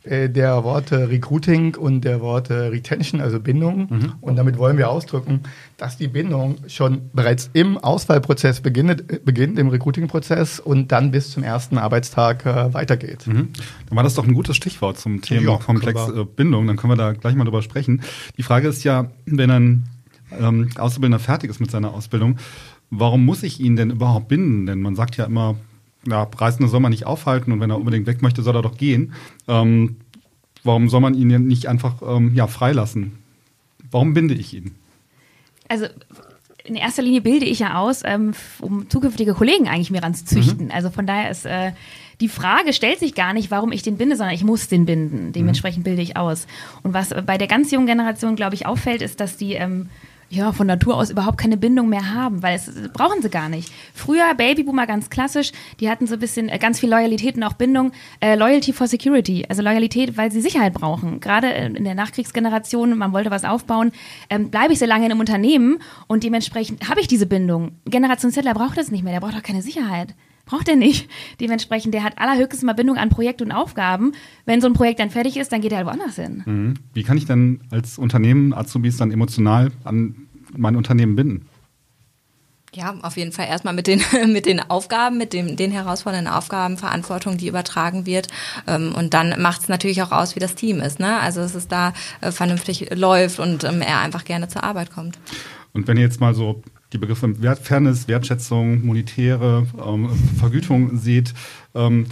[0.03, 3.89] äh, der Worte Recruiting und der Worte Retention, also Bindung.
[4.21, 5.41] Und damit wollen wir ausdrücken,
[5.75, 11.31] dass die Bindung schon bereits im Auswahlprozess beginnt, äh, beginnt im Recruiting-Prozess und dann bis
[11.31, 13.27] zum ersten Arbeitstag äh, weitergeht.
[13.27, 13.49] Mhm.
[13.89, 16.65] Dann war das doch ein gutes Stichwort zum Thema Ja, Komplex äh, Bindung.
[16.65, 18.03] Dann können wir da gleich mal drüber sprechen.
[18.37, 19.83] Die Frage ist ja, wenn ein
[20.39, 22.37] ähm, Auszubildender fertig ist mit seiner Ausbildung,
[22.89, 24.65] warum muss ich ihn denn überhaupt binden?
[24.65, 25.55] Denn man sagt ja immer,
[26.07, 28.77] ja, Reisende soll man nicht aufhalten und wenn er unbedingt weg möchte, soll er doch
[28.77, 29.13] gehen.
[29.47, 29.97] Ähm,
[30.63, 33.19] warum soll man ihn denn nicht einfach ähm, ja, freilassen?
[33.91, 34.75] Warum binde ich ihn?
[35.69, 35.85] also
[36.65, 40.71] in erster Linie bilde ich ja aus, ähm, um zukünftige Kollegen eigentlich mir ranzuzüchten.
[40.71, 41.71] Also von daher ist äh,
[42.19, 45.31] die Frage stellt sich gar nicht, warum ich den binde, sondern ich muss den binden.
[45.31, 46.47] Dementsprechend bilde ich aus.
[46.83, 49.89] Und was bei der ganz jungen Generation, glaube ich, auffällt, ist, dass die ähm,
[50.29, 53.49] ja, von Natur aus überhaupt keine Bindung mehr haben, weil es äh, brauchen sie gar
[53.49, 53.71] nicht.
[53.93, 57.53] Früher Babyboomer ganz klassisch, die hatten so ein bisschen äh, ganz viel Loyalität und auch
[57.53, 61.19] Bindung, äh, Loyalty for Security, also Loyalität, weil sie Sicherheit brauchen.
[61.19, 63.91] Gerade äh, in der Nachkriegsgeneration, man wollte was aufbauen,
[64.29, 67.71] ähm, bleibe ich sehr lange in einem Unternehmen und dementsprechend habe ich diese Bindung.
[67.85, 70.13] Generation Zettler braucht das nicht mehr, der braucht doch keine Sicherheit.
[70.49, 71.07] Braucht er nicht.
[71.39, 74.13] Dementsprechend, der hat allerhöchstens mal Bindung an Projekte und Aufgaben.
[74.45, 76.41] Wenn so ein Projekt dann fertig ist, dann geht er halt woanders hin.
[76.43, 76.73] Mhm.
[76.93, 80.15] Wie kann ich denn als Unternehmen Azubis dann emotional an
[80.57, 81.45] mein Unternehmen binden?
[82.73, 84.01] Ja, auf jeden Fall erstmal mit den,
[84.33, 88.27] mit den Aufgaben, mit dem, den herausfordernden Aufgaben, Verantwortung, die übertragen wird.
[88.65, 90.99] Ähm, Und dann macht es natürlich auch aus, wie das Team ist.
[90.99, 91.19] Ne?
[91.19, 95.19] Also, dass es da äh, vernünftig läuft und ähm, er einfach gerne zur Arbeit kommt.
[95.73, 101.33] Und wenn ihr jetzt mal so die Begriffe Wert, Fairness, Wertschätzung, monetäre ähm, Vergütung seht,
[101.75, 102.07] ähm,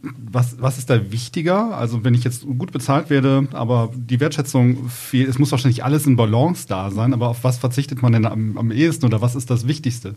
[0.00, 1.76] was, was ist da wichtiger?
[1.76, 6.06] Also wenn ich jetzt gut bezahlt werde, aber die Wertschätzung fehlt, es muss wahrscheinlich alles
[6.06, 9.34] in Balance da sein, aber auf was verzichtet man denn am, am ehesten oder was
[9.34, 10.14] ist das Wichtigste?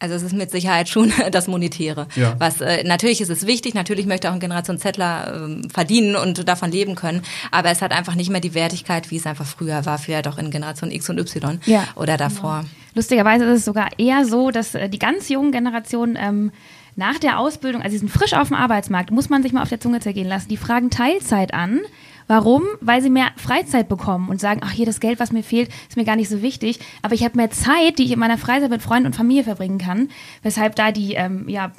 [0.00, 2.06] Also es ist mit Sicherheit schon das Monetäre.
[2.14, 2.36] Ja.
[2.38, 6.48] Was äh, natürlich ist es wichtig, natürlich möchte auch ein Generation Zettler ähm, verdienen und
[6.48, 9.84] davon leben können, aber es hat einfach nicht mehr die Wertigkeit, wie es einfach früher
[9.86, 11.84] war, vielleicht auch in Generation X und Y Ja.
[11.96, 12.64] oder davor.
[12.94, 16.52] Lustigerweise ist es sogar eher so, dass äh, die ganz jungen Generationen ähm,
[16.96, 19.68] nach der Ausbildung, also sie sind frisch auf dem Arbeitsmarkt, muss man sich mal auf
[19.68, 21.80] der Zunge zergehen lassen, die fragen Teilzeit an.
[22.28, 22.62] Warum?
[22.80, 25.96] Weil sie mehr Freizeit bekommen und sagen, ach hier, das Geld, was mir fehlt, ist
[25.96, 28.70] mir gar nicht so wichtig, aber ich habe mehr Zeit, die ich in meiner Freizeit
[28.70, 30.08] mit Freunden und Familie verbringen kann,
[30.42, 31.72] weshalb da die, ähm, ja,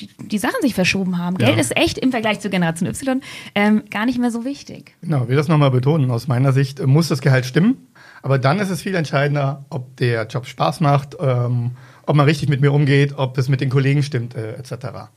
[0.00, 1.36] die, die Sachen sich verschoben haben.
[1.40, 1.46] Ja.
[1.46, 3.20] Geld ist echt im Vergleich zur Generation Y
[3.54, 4.94] ähm, gar nicht mehr so wichtig.
[5.00, 6.10] Genau, ich will das nochmal betonen.
[6.10, 7.88] Aus meiner Sicht äh, muss das Gehalt stimmen,
[8.22, 11.72] aber dann ist es viel entscheidender, ob der Job Spaß macht, ähm,
[12.06, 15.10] ob man richtig mit mir umgeht, ob das mit den Kollegen stimmt, äh, etc.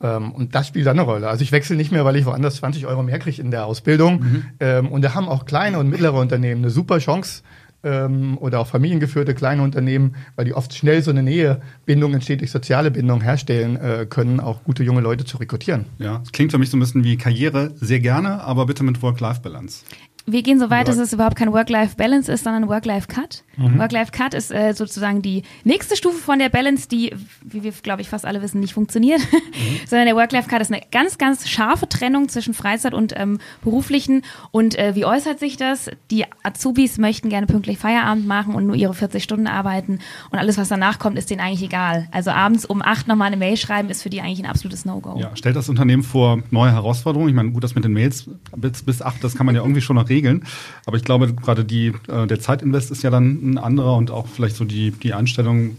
[0.00, 1.28] Ähm, und das spielt dann eine Rolle.
[1.28, 4.44] Also ich wechsle nicht mehr, weil ich woanders 20 Euro mehr kriege in der Ausbildung.
[4.60, 7.42] Ähm, und da haben auch kleine und mittlere Unternehmen eine super Chance,
[7.84, 12.50] ähm, oder auch familiengeführte kleine Unternehmen, weil die oft schnell so eine Nähebindung entsteht, durch
[12.50, 15.86] soziale Bindung herstellen äh, können, auch gute junge Leute zu rekrutieren.
[15.98, 19.02] Ja, es klingt für mich so ein bisschen wie Karriere, sehr gerne, aber bitte mit
[19.02, 19.84] Work-Life-Balance.
[20.26, 23.42] Wir gehen so weit, dass es überhaupt kein Work-Life-Balance ist, sondern Work-Life-Cut.
[23.56, 28.08] Work-Life-Cut ist äh, sozusagen die nächste Stufe von der Balance, die, wie wir, glaube ich,
[28.08, 29.20] fast alle wissen, nicht funktioniert.
[29.86, 34.22] sondern der Work-Life-Cut ist eine ganz, ganz scharfe Trennung zwischen Freizeit und ähm, beruflichen.
[34.52, 35.90] Und äh, wie äußert sich das?
[36.10, 39.98] Die Azubis möchten gerne pünktlich Feierabend machen und nur ihre 40 Stunden arbeiten.
[40.30, 42.08] Und alles, was danach kommt, ist denen eigentlich egal.
[42.10, 45.18] Also abends um acht nochmal eine Mail schreiben, ist für die eigentlich ein absolutes No-Go.
[45.18, 47.28] Ja, stellt das Unternehmen vor neue Herausforderungen.
[47.28, 49.80] Ich meine, gut, das mit den Mails bis, bis acht, das kann man ja irgendwie
[49.80, 50.44] schon noch regeln.
[50.86, 54.26] Aber ich glaube, gerade die, äh, der Zeitinvest ist ja dann ein anderer und auch
[54.26, 55.76] vielleicht so die, die Einstellung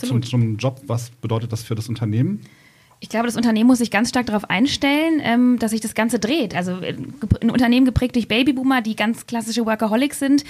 [0.00, 0.80] zum, zum Job.
[0.86, 2.40] Was bedeutet das für das Unternehmen?
[3.04, 6.20] Ich glaube, das Unternehmen muss sich ganz stark darauf einstellen, ähm, dass sich das Ganze
[6.20, 6.54] dreht.
[6.54, 6.94] Also äh,
[7.40, 10.44] ein Unternehmen geprägt durch Babyboomer, die ganz klassische Workaholics sind,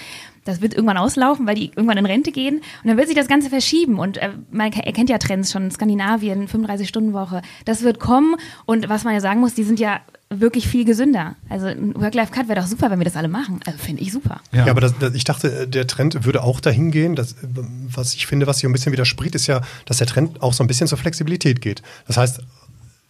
[0.45, 2.57] das wird irgendwann auslaufen, weil die irgendwann in Rente gehen.
[2.57, 3.99] Und dann wird sich das Ganze verschieben.
[3.99, 7.41] Und äh, man ke- erkennt ja Trends schon, Skandinavien, 35-Stunden-Woche.
[7.65, 8.35] Das wird kommen.
[8.67, 10.01] Und was man ja sagen muss, die sind ja
[10.41, 11.37] wirklich viel gesünder.
[11.49, 13.61] Also ein Work-Life-Cut wäre doch super, wenn wir das alle machen.
[13.67, 14.41] Also finde ich super.
[14.53, 17.15] Ja, aber das, das, ich dachte, der Trend würde auch dahin gehen.
[17.15, 20.53] Dass, was ich finde, was hier ein bisschen widerspricht, ist ja, dass der Trend auch
[20.53, 21.83] so ein bisschen zur Flexibilität geht.
[22.07, 22.41] Das heißt,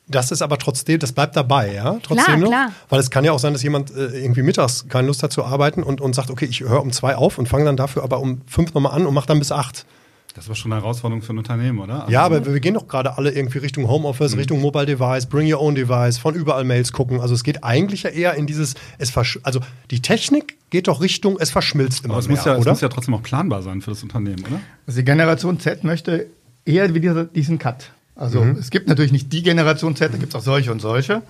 [0.08, 1.98] das ist aber trotzdem, das bleibt dabei, ja?
[2.02, 2.48] Trotzdem Klar, noch.
[2.48, 2.72] klar.
[2.88, 5.44] Weil es kann ja auch sein, dass jemand äh, irgendwie mittags keine Lust hat zu
[5.44, 8.20] arbeiten und, und sagt, okay, ich höre um zwei auf und fange dann dafür aber
[8.20, 9.86] um fünf nochmal an und mache dann bis acht.
[10.34, 12.06] Das war schon eine Herausforderung für ein Unternehmen, oder?
[12.08, 15.52] Ja, Also- aber wir gehen doch gerade alle irgendwie Richtung Homeoffice, Richtung Mobile Device, Bring
[15.52, 17.20] Your Own Device, von überall Mails gucken.
[17.20, 21.00] Also es geht eigentlich ja eher in dieses, es versch also die Technik geht doch
[21.02, 22.70] Richtung, es verschmilzt immer aber es mehr, muss, ja, es oder?
[22.72, 24.60] muss ja trotzdem auch planbar sein für das Unternehmen, oder?
[24.86, 26.26] Also die Generation Z möchte
[26.64, 27.90] eher wie dieser, diesen Cut.
[28.14, 31.22] Also es gibt natürlich nicht die Generation Z, da gibt es auch solche und solche.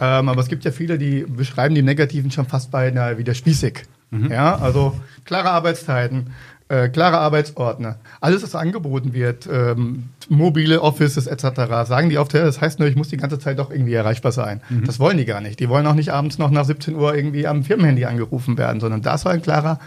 [0.00, 3.82] Ähm, aber es gibt ja viele, die beschreiben die Negativen schon fast beinahe wieder spießig.
[4.30, 6.30] Ja, also klare Arbeitszeiten,
[6.68, 12.60] äh, klare Arbeitsordner, alles, was angeboten wird, ähm, mobile Offices etc., sagen die oft, das
[12.60, 14.60] heißt nur, ich muss die ganze Zeit doch irgendwie erreichbar sein.
[14.84, 15.60] Das wollen die gar nicht.
[15.60, 19.00] Die wollen auch nicht abends noch nach 17 Uhr irgendwie am Firmenhandy angerufen werden, sondern
[19.00, 19.78] da soll ein klarer,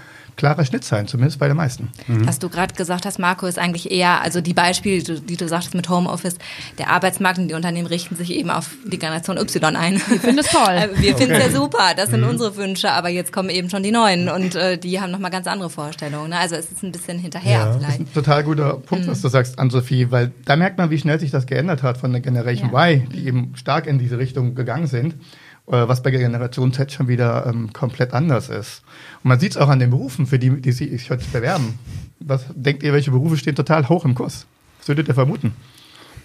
[0.41, 1.89] klarer Schnitt sein, zumindest bei den meisten.
[2.07, 5.37] Was du gerade gesagt hast, Marco, ist eigentlich eher, also die Beispiele, die du, die
[5.37, 6.35] du sagtest mit Homeoffice,
[6.79, 9.93] der Arbeitsmarkt und die Unternehmen richten sich eben auf die Generation Y ein.
[10.07, 10.89] Wir finden es toll.
[10.95, 13.91] Wir finden es ja super, das sind unsere Wünsche, aber jetzt kommen eben schon die
[13.91, 16.31] Neuen und äh, die haben nochmal ganz andere Vorstellungen.
[16.31, 16.37] Ne?
[16.39, 17.73] Also es ist ein bisschen hinterher Ja.
[17.73, 17.99] vielleicht.
[17.99, 21.29] ein total guter Punkt, was du sagst, Ann-Sophie, weil da merkt man, wie schnell sich
[21.29, 22.87] das geändert hat von der Generation Ja.
[22.87, 25.17] Y, die eben stark in diese Richtung gegangen sind, äh,
[25.75, 28.83] was bei der Generation Z schon wieder ähm, komplett anders ist.
[29.23, 31.79] Und man sieht es auch an den Berufen, für die, die sich heute bewerben.
[32.19, 34.45] Was denkt ihr, welche Berufe stehen total hoch im Kurs?
[34.79, 35.53] Was würdet ihr vermuten?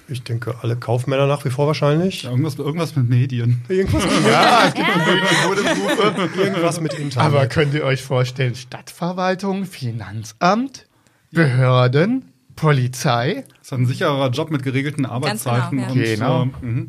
[0.09, 2.23] Ich denke, alle Kaufmänner nach wie vor wahrscheinlich.
[2.23, 3.65] Ja, irgendwas, irgendwas mit Medien.
[3.69, 6.41] Irgendwas, Ja, es gibt Berufe.
[6.41, 7.27] irgendwas mit Internet.
[7.27, 10.87] Aber könnt ihr euch vorstellen, Stadtverwaltung, Finanzamt,
[11.33, 13.45] Behörden, Polizei?
[13.59, 15.13] Das ist ein sicherer Job mit geregelten Ganz
[15.47, 15.79] Arbeitszeiten.
[15.93, 16.79] genau, und, Genau.
[16.83, 16.87] äh,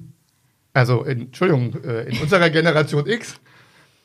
[0.78, 3.36] Also, Entschuldigung, äh, in unserer Generation X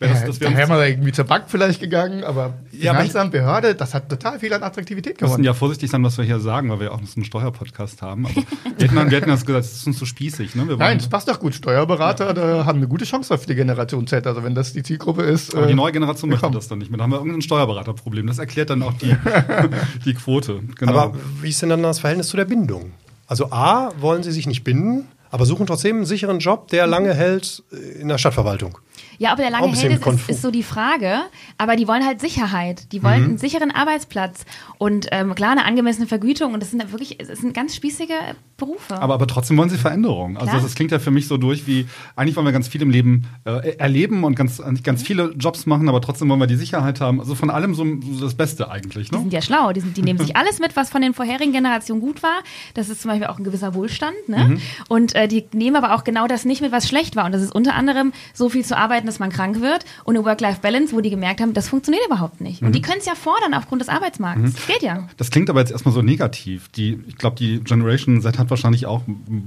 [0.00, 3.00] das- Ja, das da wäre- wären wir irgendwie zur Bank vielleicht gegangen, aber Ja, aber
[3.02, 5.44] Finanzamt, Behörde, das hat total viel an Attraktivität Wir müssen gewonnen.
[5.44, 8.26] ja vorsichtig sein, was wir hier sagen, weil wir ja auch so einen Steuerpodcast haben.
[8.26, 8.34] Aber
[8.78, 10.56] wir, hätten, wir hätten das gesagt, das ist uns zu spießig.
[10.56, 10.66] Ne?
[10.66, 11.54] Wir Nein, das passt doch gut.
[11.54, 14.26] Steuerberater, da haben eine gute Chance auf die Generation Z.
[14.26, 15.54] Also wenn das die Zielgruppe ist.
[15.54, 16.56] aber die äh, neue Generation möchte willkommen.
[16.56, 16.98] das dann nicht mehr.
[16.98, 18.26] Da haben wir irgendein Steuerberaterproblem.
[18.26, 19.14] Das erklärt dann auch die,
[20.04, 20.62] die Quote.
[20.78, 20.92] Genau.
[20.98, 22.90] Aber wie ist denn dann das Verhältnis zu der Bindung?
[23.28, 27.14] Also A, wollen sie sich nicht binden, aber suchen trotzdem einen sicheren Job, der lange
[27.14, 28.78] hält äh, in der Stadtverwaltung.
[29.22, 31.20] Ja, ob der lange hält, ist, ist, so die Frage.
[31.56, 32.90] Aber die wollen halt Sicherheit.
[32.90, 34.44] Die wollen einen sicheren Arbeitsplatz
[34.78, 36.54] und ähm, klar eine angemessene Vergütung.
[36.54, 38.14] Und das sind wirklich, es sind ganz spießige
[38.56, 39.00] Berufe.
[39.00, 40.36] Aber, aber trotzdem wollen sie Veränderungen.
[40.36, 40.62] Also Klar.
[40.62, 43.28] das klingt ja für mich so durch wie, eigentlich wollen wir ganz viel im Leben
[43.44, 47.20] äh, erleben und ganz, ganz viele Jobs machen, aber trotzdem wollen wir die Sicherheit haben.
[47.20, 49.10] Also von allem so, so das Beste eigentlich.
[49.10, 49.22] die Ne?
[49.22, 49.72] sind ja schlau.
[49.72, 52.42] Die, sind, die nehmen sich alles mit, was von den vorherigen Generationen gut war.
[52.74, 54.16] Das ist zum Beispiel auch ein gewisser Wohlstand.
[54.26, 54.44] Ne?
[54.44, 54.60] Mhm.
[54.88, 57.26] Und äh, die nehmen aber auch genau das nicht mit, was schlecht war.
[57.26, 60.24] Und das ist unter anderem so viel zu arbeiten, dass man krank wird und eine
[60.24, 62.62] Work-Life-Balance, wo die gemerkt haben, das funktioniert überhaupt nicht.
[62.62, 62.68] Mhm.
[62.68, 64.54] Und die können es ja fordern aufgrund des Arbeitsmarkts.
[64.54, 65.08] Das geht ja.
[65.16, 66.68] Das klingt aber jetzt erstmal so negativ.
[66.70, 69.02] Die, ich glaube, die Generation Z hat wahrscheinlich auch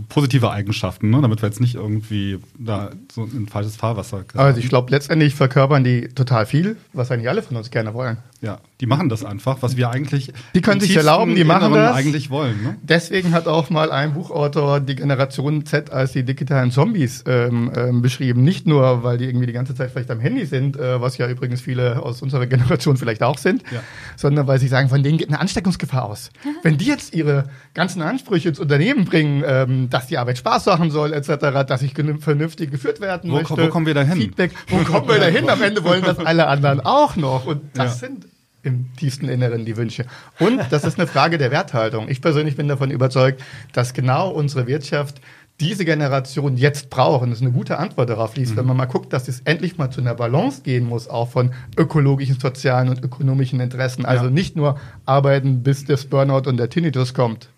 [0.10, 1.22] positive Eigenschaften, ne?
[1.22, 4.40] damit wir jetzt nicht irgendwie da so ein falsches Fahrwasser geraten.
[4.40, 8.18] Also ich glaube, letztendlich verkörpern die total viel, was eigentlich alle von uns gerne wollen.
[8.42, 11.86] Ja, die machen das einfach, was wir eigentlich Die können sich erlauben, die machen Inneren
[11.86, 11.96] das.
[11.96, 12.62] eigentlich wollen.
[12.62, 12.76] Ne?
[12.84, 18.02] Deswegen hat auch mal ein Buchautor die Generation Z als die digitalen Zombies ähm, ähm,
[18.04, 18.44] beschrieben.
[18.44, 21.28] Nicht nur, weil die irgendwie die ganze Zeit vielleicht am Handy sind, äh, was ja
[21.28, 23.82] übrigens viele aus unserer Generation vielleicht auch sind, Ja.
[24.16, 26.30] sondern weil sie sagen, von denen geht eine Ansteckungsgefahr aus.
[26.64, 30.92] Wenn die jetzt ihre ganzen Ansprüche ins Unternehmen bringen, ähm, dass die Arbeit Spaß machen
[30.92, 33.58] soll, etc., dass ich vernünftig geführt werden Wo- möchte.
[33.58, 34.18] wo kommen wir da hin?
[34.18, 34.52] Feedback.
[34.68, 35.50] Wo kommen wir da hin?
[35.50, 37.48] Am Ende wollen das alle anderen auch noch.
[37.48, 38.08] Und das Ja.
[38.08, 38.28] sind
[38.64, 40.06] im tiefsten Inneren die Wünsche.
[40.40, 42.10] Und das ist eine Frage der Werthaltung.
[42.10, 45.22] Ich persönlich bin davon überzeugt, dass genau unsere Wirtschaft
[45.60, 47.24] diese Generation jetzt braucht.
[47.24, 49.90] Und es eine gute Antwort darauf liest, wenn man mal guckt, dass es endlich mal
[49.90, 54.06] zu einer Balance gehen muss, auch von ökologischen, sozialen und ökonomischen Interessen.
[54.06, 57.50] Also nicht nur arbeiten, bis das Burnout und der Tinnitus kommt.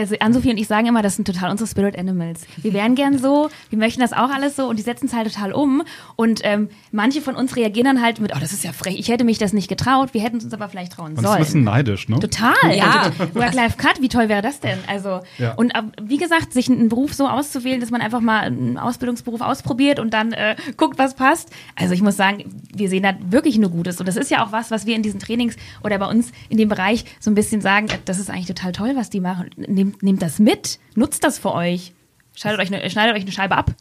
[0.00, 2.42] Also Ann-Sophie und ich sagen immer, das sind total unsere Spirit Animals.
[2.56, 5.32] Wir wären gern so, wir möchten das auch alles so und die setzen es halt
[5.32, 5.82] total um.
[6.16, 9.08] Und ähm, manche von uns reagieren dann halt mit, oh, das ist ja frech, ich
[9.08, 11.32] hätte mich das nicht getraut, wir hätten es uns aber vielleicht trauen Man ist ein
[11.32, 11.38] sollen.
[11.44, 12.18] bisschen neidisch, ne?
[12.18, 12.54] Total.
[12.74, 13.10] Ja.
[13.18, 14.78] Also, Work-Life-Cut, wie toll wäre das denn?
[14.86, 15.54] Also, Ja.
[15.54, 19.40] und äh, wie gesagt, sich einen Beruf so auszuwählen, dass man einfach mal einen Ausbildungsberuf
[19.40, 21.50] ausprobiert und dann äh, guckt, was passt.
[21.76, 23.98] Also ich muss sagen, wir sehen da wirklich nur Gutes.
[24.00, 26.56] Und das ist ja auch was, was wir in diesen Trainings oder bei uns in
[26.58, 29.50] dem Bereich so ein bisschen sagen, äh, das ist eigentlich total toll, was die machen.
[29.56, 31.92] Nehmt, nehmt das mit, nutzt das für euch.
[32.34, 33.74] Schneidet euch, eine, schneidet euch eine Scheibe ab.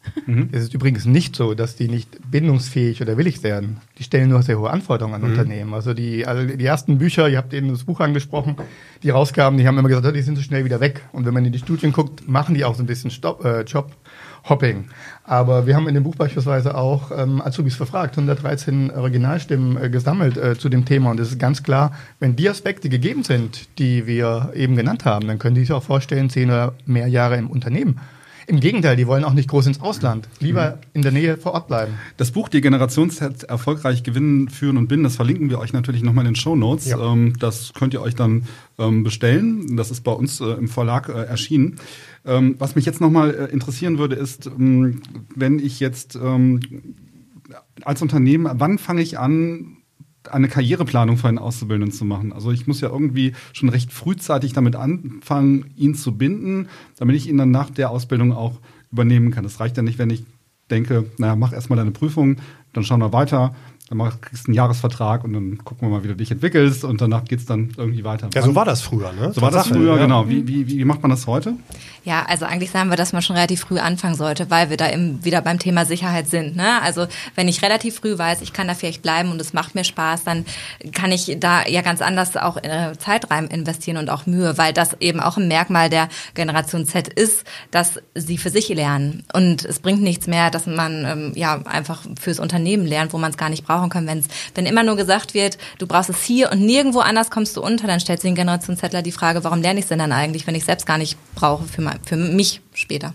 [0.51, 3.77] Es ist übrigens nicht so, dass die nicht bindungsfähig oder willig werden.
[3.97, 5.73] Die stellen nur sehr hohe Anforderungen an Unternehmen.
[5.73, 8.57] Also die, also die ersten Bücher, ihr habt eben das Buch angesprochen,
[9.03, 11.03] die rauskamen, die haben immer gesagt, die sind so schnell wieder weg.
[11.11, 13.65] Und wenn man in die Studien guckt, machen die auch so ein bisschen Stopp, äh,
[14.43, 14.85] Job-Hopping.
[15.23, 20.37] Aber wir haben in dem Buch beispielsweise auch ähm, Azubis verfragt, 113 Originalstimmen äh, gesammelt
[20.37, 21.11] äh, zu dem Thema.
[21.11, 25.27] Und es ist ganz klar, wenn die Aspekte gegeben sind, die wir eben genannt haben,
[25.27, 27.99] dann können die sich auch vorstellen, zehn oder mehr Jahre im Unternehmen.
[28.49, 30.27] Im Gegenteil, die wollen auch nicht groß ins Ausland.
[30.39, 31.93] Lieber in der Nähe vor Ort bleiben.
[32.17, 36.25] Das Buch Die Generationsset erfolgreich gewinnen, führen und binden, das verlinken wir euch natürlich nochmal
[36.25, 36.87] in den Show Notes.
[36.87, 37.13] Ja.
[37.13, 38.45] Ähm, das könnt ihr euch dann
[38.79, 39.77] ähm, bestellen.
[39.77, 41.75] Das ist bei uns äh, im Verlag äh, erschienen.
[42.25, 46.17] Ähm, was mich jetzt nochmal äh, interessieren würde, ist, wenn ich jetzt
[47.83, 49.77] als Unternehmen, wann fange ich an,
[50.29, 52.33] eine Karriereplanung für einen Auszubildenden zu machen.
[52.33, 57.29] Also ich muss ja irgendwie schon recht frühzeitig damit anfangen, ihn zu binden, damit ich
[57.29, 58.59] ihn dann nach der Ausbildung auch
[58.91, 59.43] übernehmen kann.
[59.43, 60.23] Das reicht ja nicht, wenn ich
[60.69, 62.37] denke, naja, mach erstmal deine Prüfung,
[62.73, 63.55] dann schauen wir weiter,
[63.89, 67.01] dann kriegst du einen Jahresvertrag und dann gucken wir mal, wie du dich entwickelst und
[67.01, 68.29] danach geht's dann irgendwie weiter.
[68.33, 69.33] Ja, so war das früher, ne?
[69.33, 70.03] So war das früher, ja.
[70.03, 70.29] genau.
[70.29, 71.55] Wie, wie, wie macht man das heute?
[72.05, 74.89] Ja, also eigentlich sagen wir, dass man schon relativ früh anfangen sollte, weil wir da
[74.89, 76.55] eben wieder beim Thema Sicherheit sind.
[76.55, 76.81] Ne?
[76.81, 79.83] Also wenn ich relativ früh weiß, ich kann da vielleicht bleiben und es macht mir
[79.83, 80.45] Spaß, dann
[80.93, 84.71] kann ich da ja ganz anders auch äh, Zeit rein investieren und auch Mühe, weil
[84.73, 89.25] das eben auch ein Merkmal der Generation Z ist, dass sie für sich lernen.
[89.33, 93.31] Und es bringt nichts mehr, dass man ähm, ja einfach fürs Unternehmen lernt, wo man
[93.31, 94.07] es gar nicht brauchen kann.
[94.07, 97.61] Wenn's, wenn immer nur gesagt wird, du brauchst es hier und nirgendwo anders kommst du
[97.61, 100.11] unter, dann stellt sich ein Generation Zettler die Frage, warum lerne ich es denn dann
[100.11, 103.13] eigentlich, wenn ich selbst gar nicht brauche für, mein, für mich später.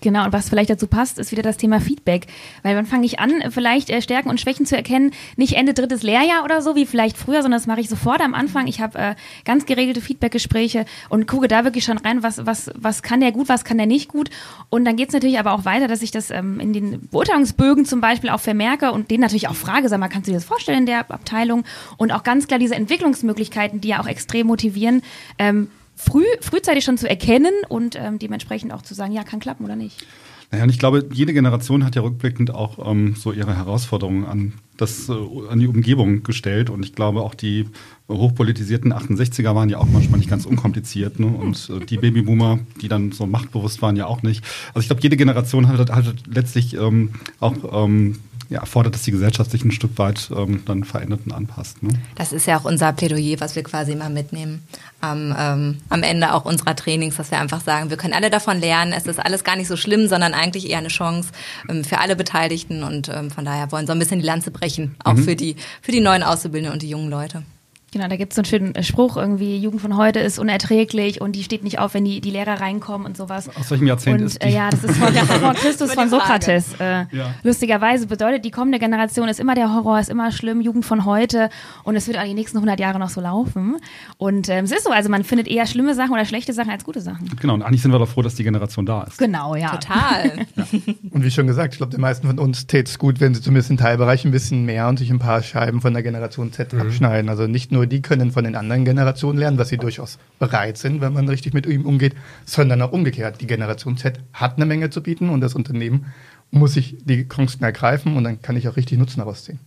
[0.00, 2.26] Genau, und was vielleicht dazu passt, ist wieder das Thema Feedback.
[2.62, 5.12] Weil wann fange ich an, vielleicht äh, Stärken und Schwächen zu erkennen?
[5.36, 8.34] Nicht Ende drittes Lehrjahr oder so, wie vielleicht früher, sondern das mache ich sofort am
[8.34, 8.66] Anfang.
[8.66, 13.02] Ich habe äh, ganz geregelte Feedbackgespräche und gucke da wirklich schon rein, was, was, was
[13.02, 14.30] kann der gut, was kann der nicht gut.
[14.68, 17.84] Und dann geht es natürlich aber auch weiter, dass ich das ähm, in den Beurteilungsbögen
[17.84, 20.44] zum Beispiel auch vermerke und den natürlich auch frage, sag mal, kannst du dir das
[20.44, 21.64] vorstellen in der Abteilung?
[21.96, 25.02] Und auch ganz klar diese Entwicklungsmöglichkeiten, die ja auch extrem motivieren,
[25.38, 25.68] ähm,
[26.00, 29.76] früh, frühzeitig schon zu erkennen und ähm, dementsprechend auch zu sagen, ja, kann klappen oder
[29.76, 30.04] nicht.
[30.50, 34.52] Naja, und ich glaube, jede Generation hat ja rückblickend auch ähm, so ihre Herausforderungen an,
[34.76, 35.12] das, äh,
[35.48, 36.70] an die Umgebung gestellt.
[36.70, 37.68] Und ich glaube, auch die
[38.08, 41.20] hochpolitisierten 68er waren ja auch manchmal nicht ganz unkompliziert.
[41.20, 41.28] Ne?
[41.28, 44.44] Und äh, die Babyboomer, die dann so machtbewusst waren, ja auch nicht.
[44.74, 48.16] Also ich glaube, jede Generation hat, hat letztlich ähm, auch ähm,
[48.50, 51.82] ja, erfordert, dass die Gesellschaft sich ein Stück weit ähm, dann verändert und anpasst.
[51.84, 51.90] Ne?
[52.16, 54.64] Das ist ja auch unser Plädoyer, was wir quasi immer mitnehmen.
[55.00, 58.58] Am, ähm, am Ende auch unserer Trainings, dass wir einfach sagen, wir können alle davon
[58.58, 58.92] lernen.
[58.92, 61.30] Es ist alles gar nicht so schlimm, sondern eigentlich eher eine Chance
[61.68, 62.82] ähm, für alle Beteiligten.
[62.82, 65.54] Und ähm, von daher wollen wir so ein bisschen die Lanze brechen, auch für, die,
[65.80, 67.44] für die neuen Auszubildenden und die jungen Leute.
[67.92, 71.20] Genau, da gibt es so einen schönen äh, Spruch, irgendwie, Jugend von heute ist unerträglich
[71.20, 73.48] und die steht nicht auf, wenn die, die Lehrer reinkommen und sowas.
[73.56, 74.46] Aus welchem Jahrzehnt und, ist die?
[74.48, 76.08] Äh, ja, das ist von, von Christus von.
[76.08, 76.74] Sokrates.
[76.78, 77.34] Äh, Ja.
[77.42, 81.50] Lustigerweise bedeutet, die kommende Generation ist immer der Horror, ist immer schlimm, Jugend von heute
[81.84, 83.76] und es wird auch die nächsten 100 Jahre noch so laufen.
[84.18, 86.84] Und ähm, es ist so, also man findet eher schlimme Sachen oder schlechte Sachen als
[86.84, 87.28] gute Sachen.
[87.40, 89.18] Genau, und eigentlich sind wir doch froh, dass die Generation da ist.
[89.18, 89.70] Genau, ja.
[89.70, 90.46] Total.
[91.10, 93.40] Und wie schon gesagt, ich glaube, den meisten von uns täte es gut, wenn sie
[93.42, 96.72] zumindest in Teilbereichen ein bisschen mehr und sich ein paar Scheiben von der Generation Z
[96.74, 97.28] abschneiden.
[97.28, 101.00] Also nicht nur die können von den anderen Generationen lernen, was sie durchaus bereit sind,
[101.00, 102.14] wenn man richtig mit ihm umgeht,
[102.44, 103.40] sondern auch umgekehrt.
[103.40, 106.06] Die Generation Z hat eine Menge zu bieten und das Unternehmen
[106.50, 109.60] muss sich die Chancen ergreifen und dann kann ich auch richtig Nutzen daraus ziehen.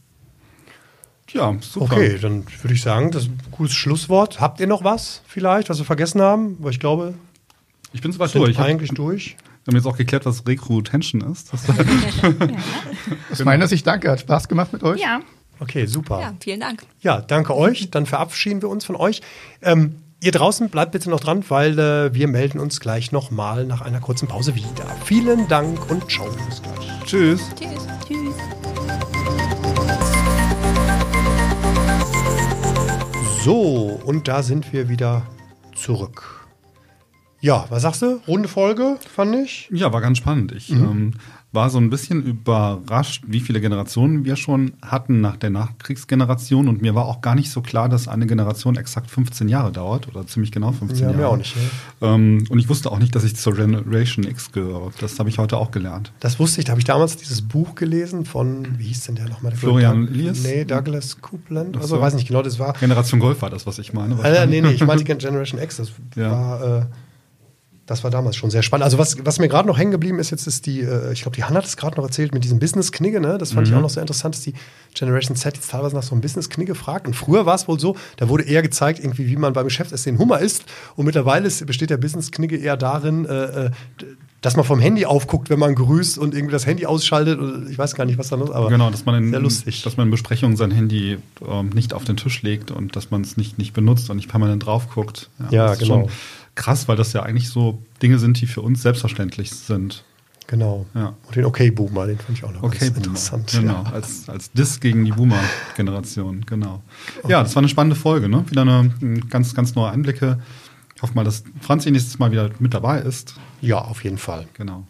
[1.32, 1.94] Ja, super.
[1.96, 4.40] Okay, dann würde ich sagen, das ist ein cooles Schlusswort.
[4.40, 6.58] Habt ihr noch was vielleicht, was wir vergessen haben?
[6.60, 7.16] Weil ich glaube,
[7.92, 8.58] Ich bin soweit durch.
[8.58, 9.38] Hab, eigentlich durch.
[9.64, 11.54] wir haben jetzt auch geklärt, was Recruitation ist.
[11.54, 11.64] Das
[13.32, 15.02] Aus meiner Sicht danke, hat Spaß gemacht mit euch.
[15.02, 15.22] Ja.
[15.64, 16.20] Okay, super.
[16.20, 16.84] ja, vielen Dank.
[17.00, 17.90] Ja, danke euch.
[17.90, 19.22] Dann verabschieden wir uns von euch.
[19.62, 23.80] Ähm, ihr draußen bleibt bitte noch dran, weil äh, wir melden uns gleich nochmal nach
[23.80, 24.86] einer kurzen Pause wieder.
[25.06, 26.28] Vielen Dank und ciao.
[26.50, 27.04] Bis gleich.
[27.06, 27.42] Tschüss.
[27.58, 27.88] Tschüss.
[28.06, 28.36] Tschüss.
[33.42, 35.24] So, und da sind wir wieder
[35.76, 36.46] zurück.
[37.40, 38.22] Ja, was sagst du?
[38.28, 39.70] Runde Folge, fand ich.
[39.72, 40.52] Ja, war ganz spannend.
[40.52, 41.14] Ich ähm,
[41.54, 46.68] war so ein bisschen überrascht, wie viele Generationen wir schon hatten nach der Nachkriegsgeneration.
[46.68, 50.08] Und mir war auch gar nicht so klar, dass eine Generation exakt 15 Jahre dauert
[50.08, 51.18] oder ziemlich genau 15 Ja, Jahre.
[51.18, 51.56] mir auch nicht.
[51.56, 51.62] Ne?
[52.02, 54.92] Ähm, und ich wusste auch nicht, dass ich zur Generation X gehöre.
[55.00, 56.12] Das habe ich heute auch gelernt.
[56.20, 59.30] Das wusste ich, da habe ich damals dieses Buch gelesen von, wie hieß denn der
[59.30, 59.52] nochmal?
[59.52, 60.44] Der Florian Doug- Elias?
[60.44, 61.78] Nee, Douglas Coupland.
[61.78, 62.02] Also so.
[62.02, 62.74] weiß nicht genau, das war.
[62.74, 64.16] Generation Golf war das, was ich meine.
[64.24, 65.78] Äh, nee, nee, ich meinte Generation X.
[65.78, 66.32] Das Ja.
[66.32, 66.78] war.
[66.80, 66.86] Äh,
[67.86, 68.86] das war damals schon sehr spannend.
[68.86, 71.36] Also was, was mir gerade noch hängen geblieben ist, jetzt ist die, äh, ich glaube,
[71.36, 73.38] die Hanna hat es gerade noch erzählt mit diesem Business-Knigge, ne?
[73.38, 74.54] Das fand ich auch noch sehr interessant, dass die
[74.94, 77.08] Generation Z jetzt teilweise nach so einem Business-Knigge fragt.
[77.08, 80.14] Und früher war es wohl so, da wurde eher gezeigt, irgendwie, wie man beim Geschäftsessen
[80.14, 80.64] den Hummer isst.
[80.96, 83.72] Und mittlerweile ist, besteht der Business-Knigge eher darin, äh, äh,
[84.40, 87.40] dass man vom Handy aufguckt, wenn man grüßt und irgendwie das Handy ausschaltet.
[87.40, 89.40] Und ich weiß gar nicht, was da los ist, aber Genau, dass man, in, sehr
[89.40, 89.84] lustig.
[89.84, 93.22] dass man in Besprechungen sein Handy ähm, nicht auf den Tisch legt und dass man
[93.22, 95.30] es nicht, nicht benutzt und nicht permanent drauf guckt.
[95.50, 96.02] Ja, ist genau.
[96.02, 96.10] schon
[96.56, 100.04] krass, weil das ja eigentlich so Dinge sind, die für uns selbstverständlich sind.
[100.48, 100.86] genau.
[100.94, 101.16] Ja.
[101.26, 103.52] Und den Okay-Boomer, den fand ich auch noch Okay, ganz interessant.
[103.52, 103.92] Genau, Ja.
[103.94, 106.84] als, als Diss gegen die Boomer-Generation, genau.
[107.28, 108.44] Ja, das war eine spannende Folge, ne?
[108.50, 108.92] Wieder eine
[109.30, 110.40] ganz, ganz neue Einblicke.
[110.96, 113.36] Ich hoffe mal, dass Franzi nächstes Mal wieder mit dabei ist.
[113.62, 114.48] ja, auf jeden Fall.
[114.54, 114.86] Genau.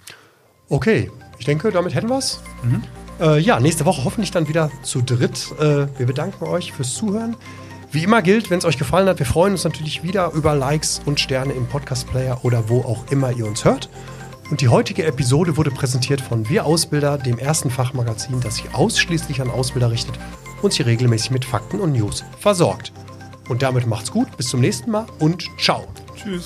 [0.70, 2.40] Okay, ich denke, damit hätten wir es.
[3.20, 5.52] Äh, ja, nächste Woche hoffentlich dann wieder zu dritt.
[5.60, 7.36] Äh, wir bedanken euch fürs Zuhören.
[7.94, 11.00] Wie immer gilt, wenn es euch gefallen hat, wir freuen uns natürlich wieder über Likes
[11.06, 13.88] und Sterne im Podcast-Player oder wo auch immer ihr uns hört.
[14.50, 19.42] Und die heutige Episode wurde präsentiert von Wir Ausbilder, dem ersten Fachmagazin, das sich ausschließlich
[19.42, 20.18] an Ausbilder richtet
[20.64, 22.92] und sie regelmäßig mit Fakten und News versorgt.
[23.48, 25.86] Und damit macht's gut, bis zum nächsten Mal und ciao.
[26.16, 26.46] Tschüss.